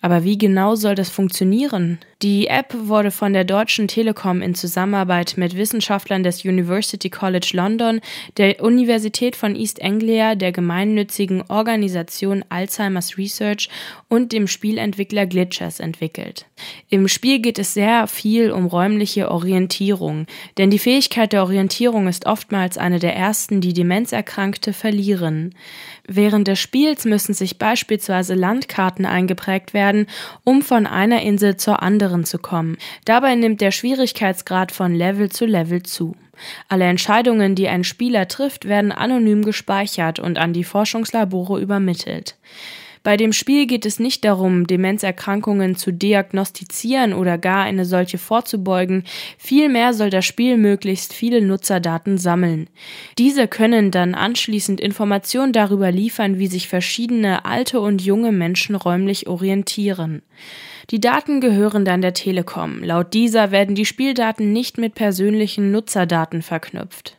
Aber 0.00 0.22
wie 0.22 0.38
genau 0.38 0.74
soll 0.74 0.94
das 0.94 1.10
funktionieren? 1.10 1.98
Die 2.20 2.48
App 2.48 2.74
wurde 2.76 3.12
von 3.12 3.32
der 3.32 3.44
Deutschen 3.44 3.86
Telekom 3.86 4.42
in 4.42 4.56
Zusammenarbeit 4.56 5.34
mit 5.36 5.56
Wissenschaftlern 5.56 6.24
des 6.24 6.44
University 6.44 7.10
College 7.10 7.50
London, 7.52 8.00
der 8.38 8.60
Universität 8.60 9.36
von 9.36 9.54
East 9.54 9.80
Anglia, 9.80 10.34
der 10.34 10.50
gemeinnützigen 10.50 11.44
Organisation 11.48 12.44
Alzheimer's 12.48 13.18
Research 13.18 13.68
und 14.08 14.32
dem 14.32 14.48
Spielentwickler 14.48 15.26
Glitchers 15.26 15.78
entwickelt. 15.78 16.46
Im 16.88 17.06
Spiel 17.06 17.38
geht 17.38 17.56
es 17.60 17.74
sehr 17.74 18.08
viel 18.08 18.50
um 18.50 18.66
räumliche 18.66 19.30
Orientierung, 19.30 20.26
denn 20.56 20.70
die 20.70 20.80
Fähigkeit 20.80 21.32
der 21.32 21.44
Orientierung 21.44 22.08
ist 22.08 22.26
oftmals 22.26 22.78
eine 22.78 22.98
der 22.98 23.14
ersten, 23.14 23.60
die 23.60 23.74
Demenzerkrankte 23.74 24.72
verlieren. 24.72 25.54
Während 26.08 26.48
des 26.48 26.58
Spiels 26.58 27.04
müssen 27.04 27.32
sich 27.34 27.58
beispielsweise 27.58 28.34
Landkarten 28.34 29.06
eingeprägt 29.06 29.72
werden, 29.72 30.06
um 30.42 30.62
von 30.62 30.86
einer 30.86 31.22
Insel 31.22 31.58
zur 31.58 31.80
anderen 31.80 32.07
zu 32.24 32.38
kommen. 32.38 32.76
Dabei 33.04 33.34
nimmt 33.34 33.60
der 33.60 33.70
Schwierigkeitsgrad 33.70 34.72
von 34.72 34.94
Level 34.94 35.30
zu 35.30 35.46
Level 35.46 35.82
zu. 35.82 36.14
Alle 36.68 36.84
Entscheidungen, 36.84 37.54
die 37.54 37.68
ein 37.68 37.84
Spieler 37.84 38.28
trifft, 38.28 38.66
werden 38.66 38.92
anonym 38.92 39.44
gespeichert 39.44 40.18
und 40.18 40.38
an 40.38 40.52
die 40.52 40.64
Forschungslabore 40.64 41.60
übermittelt. 41.60 42.36
Bei 43.08 43.16
dem 43.16 43.32
Spiel 43.32 43.64
geht 43.64 43.86
es 43.86 43.98
nicht 43.98 44.22
darum, 44.26 44.66
Demenzerkrankungen 44.66 45.76
zu 45.76 45.94
diagnostizieren 45.94 47.14
oder 47.14 47.38
gar 47.38 47.64
eine 47.64 47.86
solche 47.86 48.18
vorzubeugen, 48.18 49.04
vielmehr 49.38 49.94
soll 49.94 50.10
das 50.10 50.26
Spiel 50.26 50.58
möglichst 50.58 51.14
viele 51.14 51.40
Nutzerdaten 51.40 52.18
sammeln. 52.18 52.68
Diese 53.16 53.48
können 53.48 53.90
dann 53.90 54.14
anschließend 54.14 54.78
Informationen 54.78 55.54
darüber 55.54 55.90
liefern, 55.90 56.38
wie 56.38 56.48
sich 56.48 56.68
verschiedene 56.68 57.46
alte 57.46 57.80
und 57.80 58.02
junge 58.02 58.30
Menschen 58.30 58.76
räumlich 58.76 59.26
orientieren. 59.26 60.20
Die 60.90 61.00
Daten 61.00 61.40
gehören 61.40 61.86
dann 61.86 62.02
der 62.02 62.12
Telekom. 62.12 62.82
Laut 62.82 63.14
dieser 63.14 63.50
werden 63.50 63.74
die 63.74 63.86
Spieldaten 63.86 64.52
nicht 64.52 64.76
mit 64.76 64.94
persönlichen 64.94 65.70
Nutzerdaten 65.70 66.42
verknüpft. 66.42 67.17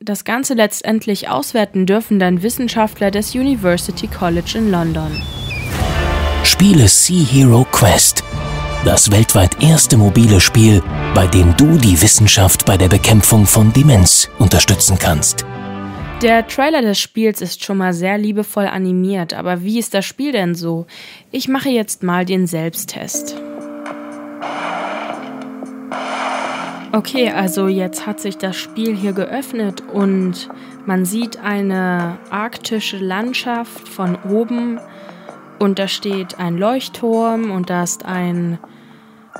Das 0.00 0.24
Ganze 0.24 0.54
letztendlich 0.54 1.28
auswerten 1.28 1.86
dürfen 1.86 2.18
dann 2.18 2.42
Wissenschaftler 2.42 3.10
des 3.10 3.34
University 3.34 4.08
College 4.08 4.54
in 4.56 4.70
London. 4.70 5.22
Spiele 6.44 6.88
Sea 6.88 7.24
Hero 7.24 7.64
Quest. 7.70 8.24
Das 8.84 9.10
weltweit 9.12 9.62
erste 9.62 9.96
mobile 9.96 10.40
Spiel, 10.40 10.82
bei 11.14 11.26
dem 11.28 11.56
du 11.56 11.78
die 11.78 12.00
Wissenschaft 12.02 12.66
bei 12.66 12.76
der 12.76 12.88
Bekämpfung 12.88 13.46
von 13.46 13.72
Demenz 13.72 14.28
unterstützen 14.38 14.98
kannst. 14.98 15.46
Der 16.20 16.46
Trailer 16.46 16.82
des 16.82 17.00
Spiels 17.00 17.40
ist 17.40 17.64
schon 17.64 17.78
mal 17.78 17.92
sehr 17.92 18.16
liebevoll 18.18 18.66
animiert, 18.66 19.34
aber 19.34 19.62
wie 19.62 19.78
ist 19.78 19.94
das 19.94 20.04
Spiel 20.04 20.32
denn 20.32 20.54
so? 20.54 20.86
Ich 21.30 21.48
mache 21.48 21.68
jetzt 21.68 22.02
mal 22.02 22.24
den 22.24 22.46
Selbsttest. 22.46 23.36
Okay, 26.94 27.30
also 27.30 27.68
jetzt 27.68 28.06
hat 28.06 28.20
sich 28.20 28.36
das 28.36 28.54
Spiel 28.54 28.94
hier 28.94 29.14
geöffnet 29.14 29.82
und 29.94 30.50
man 30.84 31.06
sieht 31.06 31.38
eine 31.42 32.18
arktische 32.28 32.98
Landschaft 32.98 33.88
von 33.88 34.18
oben 34.28 34.78
und 35.58 35.78
da 35.78 35.88
steht 35.88 36.38
ein 36.38 36.58
Leuchtturm 36.58 37.50
und 37.50 37.70
da 37.70 37.84
ist 37.84 38.04
ein 38.04 38.58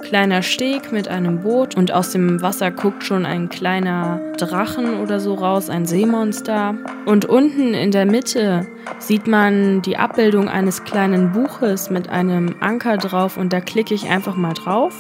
kleiner 0.01 0.41
Steg 0.41 0.93
mit 0.93 1.09
einem 1.09 1.43
Boot 1.43 1.77
und 1.77 1.93
aus 1.93 2.13
dem 2.13 2.41
Wasser 2.41 2.71
guckt 2.71 3.05
schon 3.05 3.27
ein 3.27 3.51
kleiner 3.51 4.19
Drachen 4.39 5.01
oder 5.01 5.21
so 5.21 5.35
raus, 5.35 5.69
ein 5.69 5.85
Seemonster. 5.85 6.75
Und 7.05 7.27
unten 7.27 7.75
in 7.75 7.91
der 7.91 8.07
Mitte 8.07 8.67
sieht 8.99 9.27
man 9.27 9.83
die 9.83 9.99
Abbildung 9.99 10.49
eines 10.49 10.85
kleinen 10.85 11.33
Buches 11.33 11.91
mit 11.91 12.09
einem 12.09 12.55
Anker 12.61 12.97
drauf 12.97 13.37
und 13.37 13.53
da 13.53 13.61
klicke 13.61 13.93
ich 13.93 14.09
einfach 14.09 14.37
mal 14.37 14.55
drauf. 14.55 14.99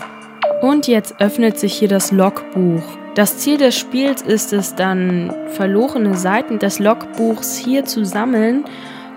Und 0.62 0.86
jetzt 0.86 1.16
öffnet 1.20 1.58
sich 1.58 1.74
hier 1.74 1.88
das 1.88 2.12
Logbuch. 2.12 2.84
Das 3.16 3.38
Ziel 3.38 3.58
des 3.58 3.76
Spiels 3.76 4.22
ist 4.22 4.52
es 4.52 4.76
dann, 4.76 5.34
verlorene 5.48 6.14
Seiten 6.14 6.60
des 6.60 6.78
Logbuchs 6.78 7.56
hier 7.56 7.84
zu 7.84 8.04
sammeln. 8.04 8.64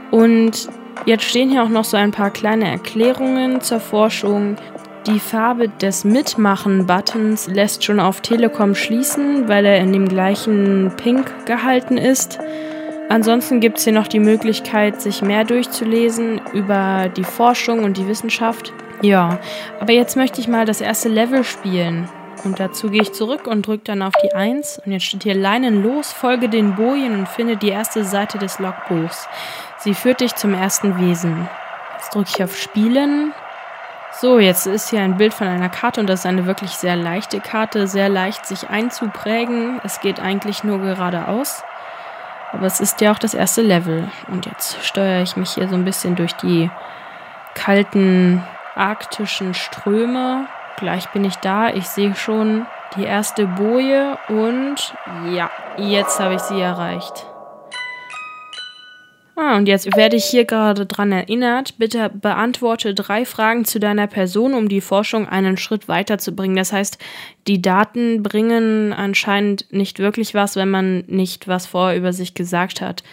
Und 0.10 0.68
jetzt 1.06 1.24
stehen 1.24 1.52
hier 1.52 1.62
auch 1.62 1.70
noch 1.70 1.84
so 1.84 1.98
ein 1.98 2.10
paar 2.10 2.32
kleine 2.32 2.68
Erklärungen 2.68 3.62
zur 3.62 3.80
Forschung. 3.80 4.56
Die 5.06 5.20
Farbe 5.20 5.70
des 5.70 6.04
Mitmachen-Buttons 6.04 7.48
lässt 7.48 7.84
schon 7.84 8.00
auf 8.00 8.22
Telekom 8.22 8.74
schließen, 8.74 9.48
weil 9.48 9.68
er 9.68 9.78
in 9.78 9.94
dem 9.94 10.10
gleichen 10.10 10.94
Pink 10.98 11.32
gehalten 11.46 12.00
ist. 12.00 12.40
Ansonsten 13.08 13.60
gibt 13.60 13.78
es 13.78 13.84
hier 13.84 13.94
noch 13.94 14.08
die 14.08 14.20
Möglichkeit, 14.20 15.00
sich 15.00 15.22
mehr 15.22 15.44
durchzulesen 15.44 16.42
über 16.54 17.08
die 17.16 17.24
Forschung 17.24 17.84
und 17.84 17.98
die 17.98 18.08
Wissenschaft. 18.08 18.74
Ja, 19.02 19.40
aber 19.80 19.94
jetzt 19.94 20.16
möchte 20.16 20.40
ich 20.42 20.48
mal 20.48 20.66
das 20.66 20.82
erste 20.82 21.10
Level 21.10 21.44
spielen. 21.44 22.10
Und 22.44 22.60
dazu 22.60 22.90
gehe 22.90 23.02
ich 23.02 23.14
zurück 23.14 23.48
und 23.48 23.66
drücke 23.66 23.86
dann 23.86 24.02
auf 24.02 24.14
die 24.24 24.34
1. 24.34 24.82
Und 24.86 24.92
jetzt 24.92 25.06
steht 25.06 25.24
hier 25.24 25.34
Leinen 25.34 25.84
los, 25.84 26.12
folge 26.14 26.48
den 26.48 26.76
Bojen 26.76 27.18
und 27.18 27.28
finde 27.28 27.58
die 27.58 27.70
erste 27.70 28.04
Seite 28.04 28.38
des 28.38 28.60
Logbuchs. 28.60 29.28
Sie 29.80 29.96
führt 29.96 30.22
dich 30.22 30.36
zum 30.36 30.54
ersten 30.54 31.00
Wesen. 31.00 31.50
Jetzt 31.98 32.14
drücke 32.14 32.30
ich 32.36 32.44
auf 32.44 32.56
Spielen. 32.56 33.34
So, 34.22 34.40
jetzt 34.40 34.68
ist 34.68 34.92
hier 34.92 35.02
ein 35.02 35.18
Bild 35.18 35.34
von 35.34 35.48
einer 35.48 35.70
Karte 35.70 36.00
und 36.00 36.08
das 36.08 36.22
ist 36.22 36.26
eine 36.26 36.46
wirklich 36.46 36.72
sehr 36.72 36.96
leichte 36.96 37.40
Karte, 37.40 37.88
sehr 37.88 38.10
leicht 38.10 38.46
sich 38.46 38.70
einzuprägen. 38.70 39.82
Es 39.84 40.00
geht 40.00 40.20
eigentlich 40.20 40.64
nur 40.64 40.80
geradeaus. 40.80 41.64
Aber 42.54 42.68
es 42.68 42.80
ist 42.80 43.02
ja 43.02 43.12
auch 43.12 43.20
das 43.20 43.34
erste 43.34 43.62
Level. 43.62 44.08
Und 44.28 44.46
jetzt 44.46 44.86
steuere 44.86 45.22
ich 45.22 45.36
mich 45.36 45.52
hier 45.52 45.68
so 45.68 45.76
ein 45.76 45.84
bisschen 45.84 46.16
durch 46.16 46.34
die 46.34 46.70
kalten 47.56 48.44
arktischen 48.76 49.54
Ströme. 49.54 50.48
Gleich 50.78 51.08
bin 51.10 51.24
ich 51.24 51.36
da. 51.38 51.74
Ich 51.74 51.88
sehe 51.88 52.16
schon 52.16 52.66
die 52.98 53.04
erste 53.04 53.48
Boje 53.48 54.18
und 54.30 54.94
ja, 55.34 55.50
jetzt 55.78 56.20
habe 56.20 56.36
ich 56.36 56.42
sie 56.42 56.60
erreicht. 56.60 57.26
Ah, 59.38 59.58
und 59.58 59.68
jetzt 59.68 59.98
werde 59.98 60.16
ich 60.16 60.24
hier 60.24 60.46
gerade 60.46 60.86
dran 60.86 61.12
erinnert. 61.12 61.78
Bitte 61.78 62.10
beantworte 62.10 62.94
drei 62.94 63.26
Fragen 63.26 63.66
zu 63.66 63.82
deiner 63.82 64.08
Person, 64.08 64.54
um 64.54 64.70
die 64.70 64.80
Forschung 64.80 65.28
einen 65.28 65.58
Schritt 65.58 65.90
weiterzubringen. 65.90 66.56
Das 66.56 66.72
heißt, 66.72 66.98
die 67.46 67.62
Daten 67.62 68.24
bringen 68.24 68.94
anscheinend 68.94 69.74
nicht 69.74 70.00
wirklich 70.00 70.34
was, 70.36 70.56
wenn 70.56 70.70
man 70.70 71.04
nicht 71.08 71.50
was 71.50 71.66
vorher 71.66 71.98
über 71.98 72.14
sich 72.14 72.34
gesagt 72.34 72.80
hat. 72.80 73.04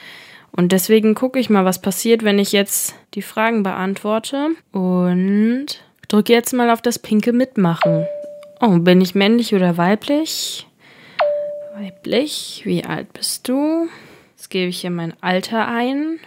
Und 0.55 0.73
deswegen 0.73 1.15
gucke 1.15 1.39
ich 1.39 1.51
mal, 1.51 1.65
was 1.65 1.81
passiert, 1.81 2.25
wenn 2.25 2.39
ich 2.39 2.53
jetzt 2.53 2.95
die 3.15 3.23
Fragen 3.23 3.63
beantworte. 3.63 4.51
Und 4.71 5.67
drücke 6.09 6.33
jetzt 6.33 6.53
mal 6.53 6.71
auf 6.71 6.83
das 6.83 6.99
pinke 6.99 7.33
Mitmachen. 7.33 8.07
Oh, 8.61 8.79
bin 8.79 9.01
ich 9.01 9.15
männlich 9.15 9.55
oder 9.55 9.77
weiblich? 9.77 10.67
Weiblich. 11.75 12.63
Wie 12.65 12.85
alt 12.85 13.13
bist 13.13 13.49
du? 13.49 13.89
Jetzt 14.37 14.51
gebe 14.51 14.69
ich 14.69 14.83
hier 14.83 14.91
mein 14.91 15.15
Alter 15.23 15.67
ein. 15.69 16.19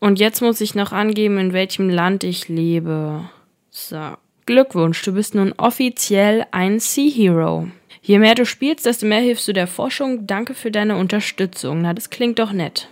Und 0.00 0.18
jetzt 0.18 0.42
muss 0.42 0.60
ich 0.60 0.74
noch 0.74 0.92
angeben, 0.92 1.38
in 1.38 1.52
welchem 1.52 1.88
Land 1.88 2.24
ich 2.24 2.48
lebe. 2.48 3.30
So. 3.70 4.14
Glückwunsch, 4.46 5.02
du 5.02 5.12
bist 5.12 5.34
nun 5.34 5.52
offiziell 5.56 6.46
ein 6.52 6.80
Sea 6.80 7.10
Hero. 7.10 7.68
Je 8.00 8.18
mehr 8.18 8.34
du 8.34 8.46
spielst, 8.46 8.86
desto 8.86 9.06
mehr 9.06 9.20
hilfst 9.20 9.46
du 9.46 9.52
der 9.52 9.66
Forschung. 9.66 10.26
Danke 10.26 10.54
für 10.54 10.70
deine 10.70 10.96
Unterstützung. 10.96 11.82
Na, 11.82 11.92
das 11.92 12.10
klingt 12.10 12.38
doch 12.38 12.52
nett. 12.52 12.88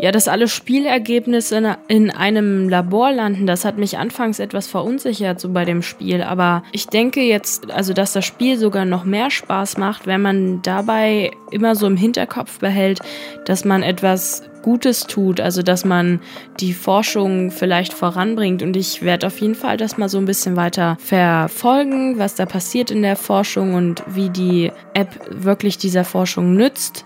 Ja, 0.00 0.12
dass 0.12 0.28
alle 0.28 0.46
Spielergebnisse 0.46 1.76
in 1.88 2.10
einem 2.10 2.68
Labor 2.68 3.10
landen, 3.10 3.48
das 3.48 3.64
hat 3.64 3.78
mich 3.78 3.98
anfangs 3.98 4.38
etwas 4.38 4.68
verunsichert 4.68 5.40
so 5.40 5.48
bei 5.48 5.64
dem 5.64 5.82
Spiel. 5.82 6.22
Aber 6.22 6.62
ich 6.70 6.86
denke 6.86 7.20
jetzt, 7.20 7.72
also 7.72 7.92
dass 7.92 8.12
das 8.12 8.24
Spiel 8.24 8.58
sogar 8.58 8.84
noch 8.84 9.04
mehr 9.04 9.30
Spaß 9.30 9.76
macht, 9.76 10.06
wenn 10.06 10.22
man 10.22 10.62
dabei 10.62 11.32
immer 11.50 11.74
so 11.74 11.88
im 11.88 11.96
Hinterkopf 11.96 12.60
behält, 12.60 13.00
dass 13.44 13.64
man 13.64 13.82
etwas 13.82 14.44
Gutes 14.62 15.06
tut, 15.06 15.40
also 15.40 15.62
dass 15.62 15.84
man 15.84 16.20
die 16.60 16.74
Forschung 16.74 17.50
vielleicht 17.50 17.92
voranbringt. 17.92 18.62
Und 18.62 18.76
ich 18.76 19.02
werde 19.02 19.26
auf 19.26 19.40
jeden 19.40 19.56
Fall 19.56 19.76
das 19.76 19.98
mal 19.98 20.08
so 20.08 20.18
ein 20.18 20.26
bisschen 20.26 20.54
weiter 20.54 20.96
verfolgen, 21.00 22.18
was 22.18 22.36
da 22.36 22.46
passiert 22.46 22.92
in 22.92 23.02
der 23.02 23.16
Forschung 23.16 23.74
und 23.74 24.04
wie 24.06 24.30
die 24.30 24.70
App 24.94 25.08
wirklich 25.30 25.76
dieser 25.76 26.04
Forschung 26.04 26.54
nützt. 26.54 27.04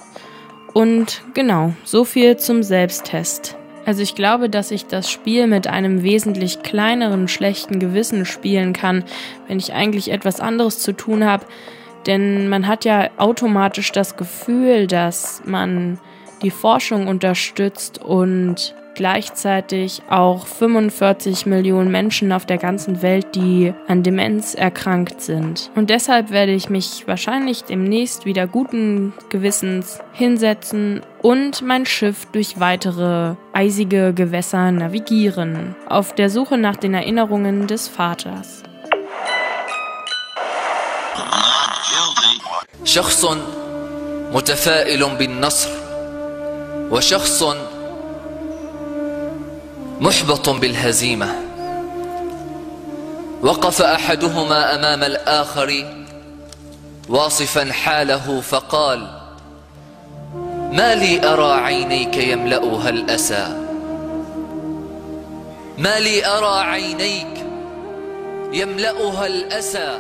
Und 0.73 1.23
genau, 1.35 1.75
so 1.85 2.05
viel 2.05 2.37
zum 2.37 2.63
Selbsttest. 2.63 3.57
Also 3.85 4.03
ich 4.03 4.15
glaube, 4.15 4.49
dass 4.49 4.71
ich 4.71 4.87
das 4.87 5.11
Spiel 5.11 5.47
mit 5.47 5.67
einem 5.67 6.03
wesentlich 6.03 6.63
kleineren 6.63 7.29
schlechten 7.29 7.79
Gewissen 7.79 8.25
spielen 8.25 8.73
kann, 8.73 9.05
wenn 9.49 9.59
ich 9.59 9.73
eigentlich 9.73 10.11
etwas 10.11 10.41
anderes 10.41 10.79
zu 10.79 10.93
tun 10.93 11.25
habe. 11.25 11.47
Denn 12.07 12.49
man 12.49 12.67
hat 12.67 12.85
ja 12.85 13.11
automatisch 13.17 13.93
das 13.93 14.17
Gefühl, 14.17 14.87
dass 14.87 15.43
man 15.45 15.99
die 16.43 16.51
Forschung 16.51 17.07
unterstützt 17.09 18.01
und 18.03 18.75
gleichzeitig 18.98 20.02
auch 20.10 20.48
45 20.48 21.46
Millionen 21.46 21.92
Menschen 21.92 22.32
auf 22.32 22.46
der 22.46 22.58
ganzen 22.58 23.02
Welt, 23.02 23.36
die 23.36 23.74
an 23.88 24.02
Demenz 24.02 24.56
erkrankt 24.56 25.22
sind. 25.22 25.70
Und 25.76 25.90
deshalb 25.92 26.32
werde 26.32 26.52
ich 26.54 26.70
mich 26.70 27.08
wahrscheinlich 27.08 27.64
demnächst 27.64 28.26
wieder 28.26 28.48
guten 28.48 29.14
Gewissens 29.30 30.00
hinsetzen 30.14 31.02
und 31.22 31.62
mein 31.62 31.86
Schiff 31.86 32.26
durch 32.32 32.60
weitere 32.60 33.36
eisige 33.54 34.14
Gewässer 34.14 34.72
navigieren, 34.72 35.76
auf 35.88 36.16
der 36.16 36.30
Suche 36.30 36.58
nach 36.58 36.76
den 36.76 36.94
Erinnerungen 36.94 37.68
des 37.68 37.88
Vaters. 37.88 38.64
شخص 42.86 43.26
متفائل 44.34 45.06
بالنصر 45.18 45.70
وشخص 46.92 47.44
محبط 50.03 50.49
بالهزيمة. 50.49 51.35
وقف 53.43 53.83
أحدهما 53.83 54.75
أمام 54.75 55.03
الآخر 55.03 55.71
واصفا 57.09 57.73
حاله 57.73 58.41
فقال 58.41 59.01
ما 60.73 60.95
لي 60.95 61.33
أرى 61.33 61.53
عينيك 61.53 62.17
يملأها 62.17 62.89
الأسى. 62.89 63.47
ما 65.79 66.01
لي 66.01 66.27
أرى 66.27 66.59
عينيك 66.61 67.47
يملأها 68.53 69.27
الأسى. 69.27 69.99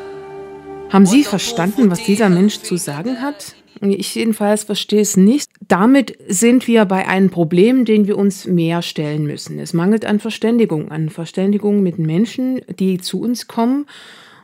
Haben 0.93 1.07
Sie 1.07 1.25
verstanden, 1.25 1.91
was 1.91 2.03
dieser 2.05 2.29
Mensch 2.29 2.61
zu 2.63 2.77
sagen 2.77 3.23
hat? 3.23 3.55
Ich 3.91 4.15
jedenfalls 4.15 4.63
verstehe 4.63 5.01
es 5.01 5.17
nicht. 5.17 5.51
Damit 5.67 6.17
sind 6.29 6.69
wir 6.69 6.85
bei 6.85 7.09
einem 7.09 7.31
Problem, 7.31 7.85
den 7.85 8.07
wir 8.07 8.17
uns 8.17 8.47
mehr 8.47 8.81
stellen 8.81 9.25
müssen. 9.25 9.59
Es 9.59 9.73
mangelt 9.73 10.05
an 10.05 10.21
Verständigung, 10.21 10.93
an 10.93 11.09
Verständigung 11.09 11.83
mit 11.83 11.99
Menschen, 11.99 12.61
die 12.79 12.99
zu 12.99 13.21
uns 13.21 13.49
kommen. 13.49 13.87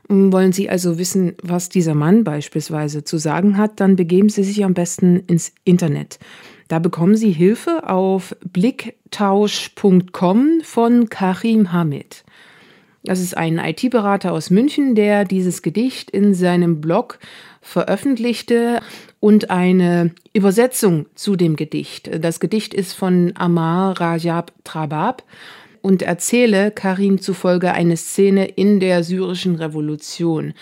Wollen 0.08 0.52
Sie 0.52 0.68
also 0.68 0.98
wissen, 0.98 1.36
was 1.40 1.68
dieser 1.68 1.94
Mann 1.94 2.24
beispielsweise 2.24 3.04
zu 3.04 3.16
sagen 3.18 3.58
hat, 3.58 3.78
dann 3.78 3.94
begeben 3.94 4.28
Sie 4.28 4.42
sich 4.42 4.64
am 4.64 4.74
besten 4.74 5.20
ins 5.28 5.52
Internet. 5.64 6.18
Da 6.66 6.80
bekommen 6.80 7.14
Sie 7.14 7.30
Hilfe 7.30 7.88
auf 7.88 8.34
blicktausch.com 8.52 10.62
von 10.64 11.08
Karim 11.10 11.72
Hamid. 11.72 12.24
Das 13.04 13.20
ist 13.20 13.36
ein 13.36 13.58
IT-Berater 13.58 14.32
aus 14.32 14.50
München, 14.50 14.96
der 14.96 15.24
dieses 15.24 15.62
Gedicht 15.62 16.10
in 16.10 16.34
seinem 16.34 16.80
Blog 16.80 17.20
veröffentlichte 17.60 18.80
und 19.20 19.50
eine 19.50 20.12
Übersetzung 20.32 21.06
zu 21.14 21.36
dem 21.36 21.56
Gedicht. 21.56 22.10
Das 22.22 22.40
Gedicht 22.40 22.74
ist 22.74 22.92
von 22.92 23.32
Amar 23.36 24.00
Rajab 24.00 24.52
Trabab 24.64 25.24
und 25.82 26.02
erzähle 26.02 26.70
Karim 26.70 27.20
zufolge 27.20 27.72
eine 27.72 27.96
Szene 27.96 28.46
in 28.46 28.80
der 28.80 29.04
syrischen 29.04 29.56
Revolution. 29.56 30.54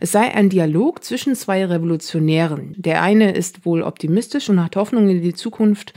Es 0.00 0.12
sei 0.12 0.34
ein 0.34 0.48
Dialog 0.48 1.04
zwischen 1.04 1.34
zwei 1.34 1.64
Revolutionären. 1.64 2.74
Der 2.76 3.02
eine 3.02 3.32
ist 3.32 3.66
wohl 3.66 3.82
optimistisch 3.82 4.48
und 4.48 4.62
hat 4.62 4.76
Hoffnung 4.76 5.08
in 5.08 5.22
die 5.22 5.34
Zukunft 5.34 5.92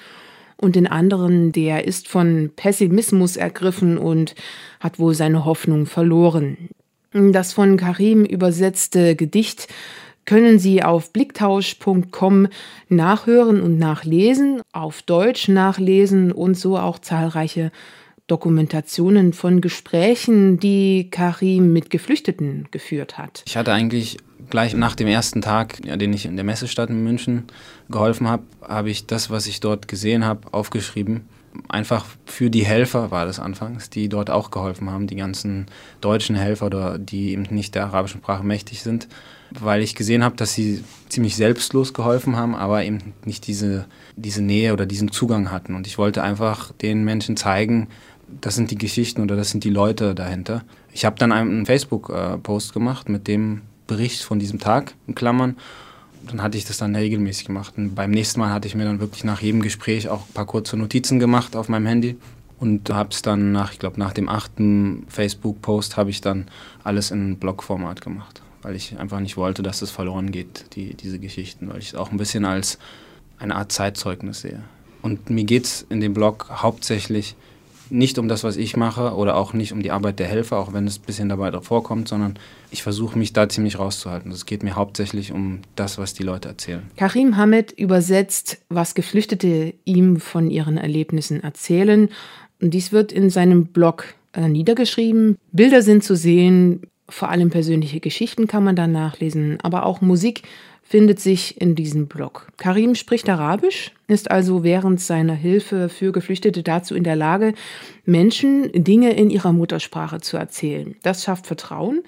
und 0.57 0.75
den 0.75 0.87
anderen, 0.87 1.51
der 1.51 1.85
ist 1.85 2.07
von 2.07 2.51
Pessimismus 2.55 3.37
ergriffen 3.37 3.97
und 3.97 4.35
hat 4.79 4.99
wohl 4.99 5.13
seine 5.13 5.45
Hoffnung 5.45 5.85
verloren. 5.85 6.69
Das 7.13 7.53
von 7.53 7.77
Karim 7.77 8.25
übersetzte 8.25 9.15
Gedicht 9.15 9.67
können 10.25 10.59
Sie 10.59 10.83
auf 10.83 11.11
blicktausch.com 11.11 12.47
nachhören 12.89 13.61
und 13.61 13.77
nachlesen, 13.77 14.61
auf 14.71 15.01
Deutsch 15.01 15.47
nachlesen 15.47 16.31
und 16.31 16.57
so 16.57 16.77
auch 16.77 16.99
zahlreiche 16.99 17.71
Dokumentationen 18.27 19.33
von 19.33 19.59
Gesprächen, 19.59 20.59
die 20.59 21.09
Karim 21.11 21.73
mit 21.73 21.89
Geflüchteten 21.89 22.67
geführt 22.71 23.17
hat. 23.17 23.43
Ich 23.45 23.57
hatte 23.57 23.73
eigentlich 23.73 24.17
gleich 24.49 24.73
nach 24.75 24.95
dem 24.95 25.07
ersten 25.07 25.41
Tag, 25.41 25.85
ja, 25.85 25.97
den 25.97 26.13
ich 26.13 26.25
in 26.25 26.35
der 26.35 26.45
Messestadt 26.45 26.89
in 26.89 27.03
München 27.03 27.43
geholfen 27.89 28.27
habe, 28.27 28.43
habe 28.61 28.89
ich 28.89 29.07
das, 29.07 29.29
was 29.29 29.45
ich 29.47 29.59
dort 29.59 29.87
gesehen 29.87 30.23
habe, 30.23 30.53
aufgeschrieben. 30.53 31.27
Einfach 31.67 32.05
für 32.25 32.49
die 32.49 32.65
Helfer 32.65 33.11
war 33.11 33.25
das 33.25 33.39
anfangs, 33.39 33.89
die 33.89 34.09
dort 34.09 34.29
auch 34.29 34.51
geholfen 34.51 34.89
haben, 34.89 35.05
die 35.05 35.15
ganzen 35.15 35.67
deutschen 36.01 36.35
Helfer 36.35 36.65
oder 36.67 36.97
die 36.97 37.31
eben 37.31 37.43
nicht 37.49 37.75
der 37.75 37.85
arabischen 37.85 38.21
Sprache 38.21 38.43
mächtig 38.43 38.81
sind 38.81 39.07
weil 39.59 39.81
ich 39.81 39.95
gesehen 39.95 40.23
habe, 40.23 40.35
dass 40.35 40.53
sie 40.53 40.83
ziemlich 41.09 41.35
selbstlos 41.35 41.93
geholfen 41.93 42.35
haben, 42.35 42.55
aber 42.55 42.83
eben 42.83 43.13
nicht 43.25 43.47
diese, 43.47 43.85
diese 44.15 44.41
Nähe 44.41 44.73
oder 44.73 44.85
diesen 44.85 45.11
Zugang 45.11 45.51
hatten. 45.51 45.75
Und 45.75 45.87
ich 45.87 45.97
wollte 45.97 46.23
einfach 46.23 46.71
den 46.71 47.03
Menschen 47.03 47.37
zeigen, 47.37 47.87
das 48.41 48.55
sind 48.55 48.71
die 48.71 48.77
Geschichten 48.77 49.21
oder 49.21 49.35
das 49.35 49.51
sind 49.51 49.63
die 49.63 49.69
Leute 49.69 50.15
dahinter. 50.15 50.63
Ich 50.91 51.05
habe 51.05 51.17
dann 51.19 51.31
einen 51.31 51.65
Facebook-Post 51.65 52.73
gemacht 52.73 53.09
mit 53.09 53.27
dem 53.27 53.61
Bericht 53.87 54.23
von 54.23 54.39
diesem 54.39 54.59
Tag 54.59 54.95
in 55.07 55.15
Klammern. 55.15 55.57
Dann 56.27 56.41
hatte 56.41 56.57
ich 56.57 56.65
das 56.65 56.77
dann 56.77 56.95
regelmäßig 56.95 57.45
gemacht. 57.45 57.73
Und 57.77 57.95
beim 57.95 58.11
nächsten 58.11 58.39
Mal 58.39 58.51
hatte 58.51 58.67
ich 58.67 58.75
mir 58.75 58.85
dann 58.85 58.99
wirklich 58.99 59.23
nach 59.23 59.41
jedem 59.41 59.61
Gespräch 59.61 60.09
auch 60.09 60.27
ein 60.27 60.33
paar 60.33 60.45
kurze 60.45 60.77
Notizen 60.77 61.19
gemacht 61.19 61.55
auf 61.55 61.69
meinem 61.69 61.85
Handy 61.85 62.17
und 62.59 62.89
habe 62.89 63.09
es 63.11 63.21
dann 63.21 63.51
nach, 63.51 63.73
ich 63.73 63.79
glaube, 63.79 63.99
nach 63.99 64.13
dem 64.13 64.29
achten 64.29 65.05
Facebook-Post 65.09 65.97
habe 65.97 66.09
ich 66.09 66.21
dann 66.21 66.45
alles 66.83 67.11
in 67.11 67.37
Blogformat 67.37 68.01
gemacht 68.01 68.42
weil 68.63 68.75
ich 68.75 68.97
einfach 68.97 69.19
nicht 69.19 69.37
wollte, 69.37 69.61
dass 69.61 69.81
es 69.81 69.91
verloren 69.91 70.31
geht, 70.31 70.65
die, 70.75 70.95
diese 70.95 71.19
Geschichten, 71.19 71.69
weil 71.69 71.79
ich 71.79 71.89
es 71.89 71.95
auch 71.95 72.11
ein 72.11 72.17
bisschen 72.17 72.45
als 72.45 72.79
eine 73.37 73.55
Art 73.55 73.71
Zeitzeugnis 73.71 74.41
sehe. 74.41 74.63
Und 75.01 75.29
mir 75.29 75.43
geht 75.43 75.65
es 75.65 75.85
in 75.89 75.99
dem 75.99 76.13
Blog 76.13 76.47
hauptsächlich 76.49 77.35
nicht 77.89 78.17
um 78.17 78.27
das, 78.27 78.43
was 78.43 78.57
ich 78.57 78.75
mache 78.75 79.13
oder 79.13 79.35
auch 79.35 79.53
nicht 79.53 79.73
um 79.73 79.83
die 79.83 79.91
Arbeit 79.91 80.17
der 80.19 80.27
Helfer, 80.27 80.57
auch 80.57 80.73
wenn 80.73 80.87
es 80.87 80.97
ein 80.97 81.05
bisschen 81.05 81.29
dabei 81.29 81.51
vorkommt, 81.61 82.07
sondern 82.07 82.39
ich 82.71 82.81
versuche 82.81 83.17
mich 83.17 83.33
da 83.33 83.47
ziemlich 83.47 83.77
rauszuhalten. 83.77 84.31
Es 84.31 84.45
geht 84.45 84.63
mir 84.63 84.75
hauptsächlich 84.75 85.31
um 85.31 85.59
das, 85.75 85.97
was 85.97 86.13
die 86.13 86.23
Leute 86.23 86.49
erzählen. 86.49 86.83
Karim 86.97 87.37
Hamed 87.37 87.71
übersetzt, 87.71 88.61
was 88.69 88.95
Geflüchtete 88.95 89.73
ihm 89.85 90.19
von 90.19 90.49
ihren 90.49 90.77
Erlebnissen 90.77 91.43
erzählen. 91.43 92.09
Und 92.61 92.73
dies 92.73 92.91
wird 92.91 93.11
in 93.11 93.29
seinem 93.29 93.67
Blog 93.67 94.15
äh, 94.33 94.47
niedergeschrieben. 94.47 95.37
Bilder 95.51 95.81
sind 95.81 96.03
zu 96.03 96.15
sehen, 96.15 96.81
vor 97.09 97.29
allem 97.29 97.49
persönliche 97.49 97.99
Geschichten 97.99 98.47
kann 98.47 98.63
man 98.63 98.75
da 98.75 98.87
nachlesen, 98.87 99.59
aber 99.61 99.85
auch 99.85 100.01
Musik 100.01 100.43
findet 100.83 101.19
sich 101.19 101.59
in 101.59 101.75
diesem 101.75 102.07
Blog. 102.07 102.47
Karim 102.57 102.95
spricht 102.95 103.29
Arabisch, 103.29 103.91
ist 104.07 104.29
also 104.29 104.63
während 104.63 104.99
seiner 104.99 105.33
Hilfe 105.33 105.89
für 105.89 106.11
Geflüchtete 106.11 106.61
dazu 106.61 106.93
in 106.93 107.03
der 107.03 107.15
Lage, 107.15 107.53
Menschen 108.05 108.71
Dinge 108.73 109.13
in 109.13 109.29
ihrer 109.29 109.53
Muttersprache 109.53 110.19
zu 110.19 110.37
erzählen. 110.37 110.95
Das 111.01 111.23
schafft 111.23 111.47
Vertrauen, 111.47 112.03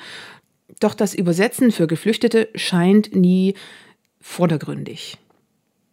doch 0.79 0.93
das 0.93 1.13
Übersetzen 1.13 1.71
für 1.71 1.87
Geflüchtete 1.87 2.49
scheint 2.55 3.15
nie 3.15 3.55
vordergründig. 4.19 5.17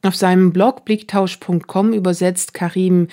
Auf 0.03 0.17
seinem 0.17 0.53
Blog 0.53 0.85
blicktausch.com 0.85 1.93
übersetzt 1.93 2.55
Karim 2.55 3.07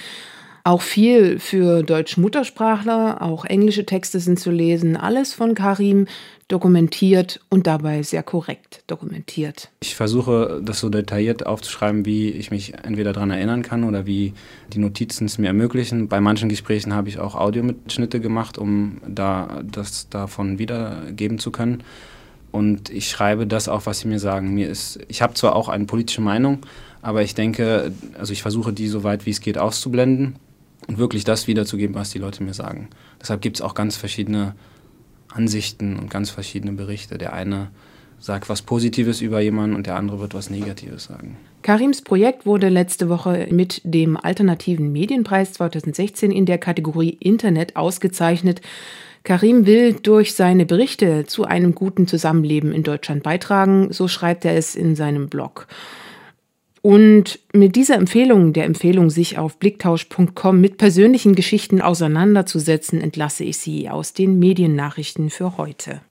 auch 0.64 0.82
viel 0.82 1.40
für 1.40 1.84
Deutsch-Muttersprachler, 1.84 3.22
auch 3.22 3.46
englische 3.46 3.86
Texte 3.86 4.20
sind 4.20 4.40
zu 4.40 4.52
lesen, 4.52 4.98
alles 4.98 5.34
von 5.34 5.56
Karim 5.56 6.08
dokumentiert 6.48 7.40
und 7.50 7.68
dabei 7.68 8.02
sehr 8.02 8.24
korrekt 8.24 8.84
dokumentiert. 8.88 9.70
Ich 9.82 9.96
versuche 9.96 10.62
das 10.64 10.80
so 10.80 10.90
detailliert 10.90 11.46
aufzuschreiben, 11.46 12.06
wie 12.06 12.30
ich 12.30 12.50
mich 12.50 12.74
entweder 12.84 13.14
daran 13.14 13.32
erinnern 13.32 13.62
kann 13.62 13.84
oder 13.84 14.06
wie 14.06 14.34
die 14.74 14.80
Notizen 14.80 15.26
es 15.26 15.38
mir 15.38 15.48
ermöglichen. 15.48 16.08
Bei 16.08 16.20
manchen 16.20 16.50
Gesprächen 16.50 16.94
habe 16.94 17.08
ich 17.08 17.20
auch 17.20 17.36
Audiomitschnitte 17.36 18.20
gemacht, 18.20 18.58
um 18.58 18.98
da 19.08 19.62
das 19.64 20.10
davon 20.10 20.58
wiedergeben 20.58 21.38
zu 21.38 21.52
können. 21.52 21.84
Und 22.52 22.90
ich 22.90 23.10
schreibe 23.10 23.46
das 23.46 23.70
auf, 23.70 23.86
was 23.86 24.00
sie 24.00 24.08
mir 24.08 24.20
sagen. 24.20 24.56
Mir 24.56 24.70
ist, 24.70 25.00
ich 25.08 25.22
habe 25.22 25.36
zwar 25.36 25.56
auch 25.56 25.70
eine 25.70 25.86
politische 25.86 26.22
Meinung, 26.22 26.60
aber 27.04 27.22
ich 27.22 27.36
denke, 27.36 27.92
also 28.18 28.34
ich 28.34 28.42
versuche 28.42 28.74
die 28.74 28.88
so 28.88 29.04
weit 29.04 29.28
wie 29.28 29.30
es 29.30 29.40
geht 29.40 29.60
auszublenden 29.60 30.36
und 30.90 30.98
wirklich 30.98 31.24
das 31.24 31.46
wiederzugeben, 31.46 31.96
was 31.96 32.10
die 32.10 32.18
Leute 32.18 32.44
mir 32.44 32.56
sagen. 32.56 32.90
Deshalb 33.22 33.42
gibt 33.42 33.58
es 33.58 33.62
auch 33.62 33.76
ganz 33.76 33.96
verschiedene 33.96 34.56
Ansichten 35.32 36.00
und 36.00 36.10
ganz 36.10 36.32
verschiedene 36.32 36.74
Berichte. 36.74 37.20
Der 37.20 37.34
eine 37.34 37.68
sagt 38.18 38.50
was 38.50 38.64
Positives 38.64 39.22
über 39.22 39.40
jemanden 39.40 39.76
und 39.76 39.86
der 39.86 39.96
andere 39.96 40.20
wird 40.20 40.34
was 40.34 40.50
Negatives 40.50 41.04
sagen. 41.04 41.38
Karims 41.62 42.02
Projekt 42.02 42.48
wurde 42.48 42.70
letzte 42.70 43.08
Woche 43.08 43.48
mit 43.52 43.82
dem 43.84 44.18
Alternativen 44.18 44.92
Medienpreis 44.92 45.54
2016 45.54 46.32
in 46.32 46.48
der 46.48 46.58
Kategorie 46.58 47.16
Internet 47.20 47.76
ausgezeichnet. 47.76 48.62
Karim 49.24 49.68
will 49.68 49.94
durch 49.94 50.34
seine 50.34 50.66
Berichte 50.66 51.26
zu 51.28 51.46
einem 51.46 51.76
guten 51.76 52.08
Zusammenleben 52.08 52.72
in 52.72 52.82
Deutschland 52.82 53.22
beitragen, 53.22 53.94
so 53.94 54.08
schreibt 54.08 54.44
er 54.44 54.56
es 54.56 54.76
in 54.76 54.96
seinem 54.96 55.30
Blog. 55.30 55.68
Und 56.82 57.40
mit 57.54 57.76
dieser 57.76 57.96
Empfehlung, 57.96 58.54
der 58.54 58.66
Empfehlung, 58.66 59.10
sich 59.10 59.38
auf 59.38 59.58
blicktausch.com 59.58 60.62
mit 60.62 60.78
persönlichen 60.78 61.36
Geschichten 61.36 61.82
auseinanderzusetzen, 61.82 63.02
entlasse 63.02 63.44
ich 63.44 63.58
Sie 63.58 63.90
aus 63.90 64.14
den 64.14 64.40
Mediennachrichten 64.40 65.30
für 65.30 65.58
heute. 65.58 66.02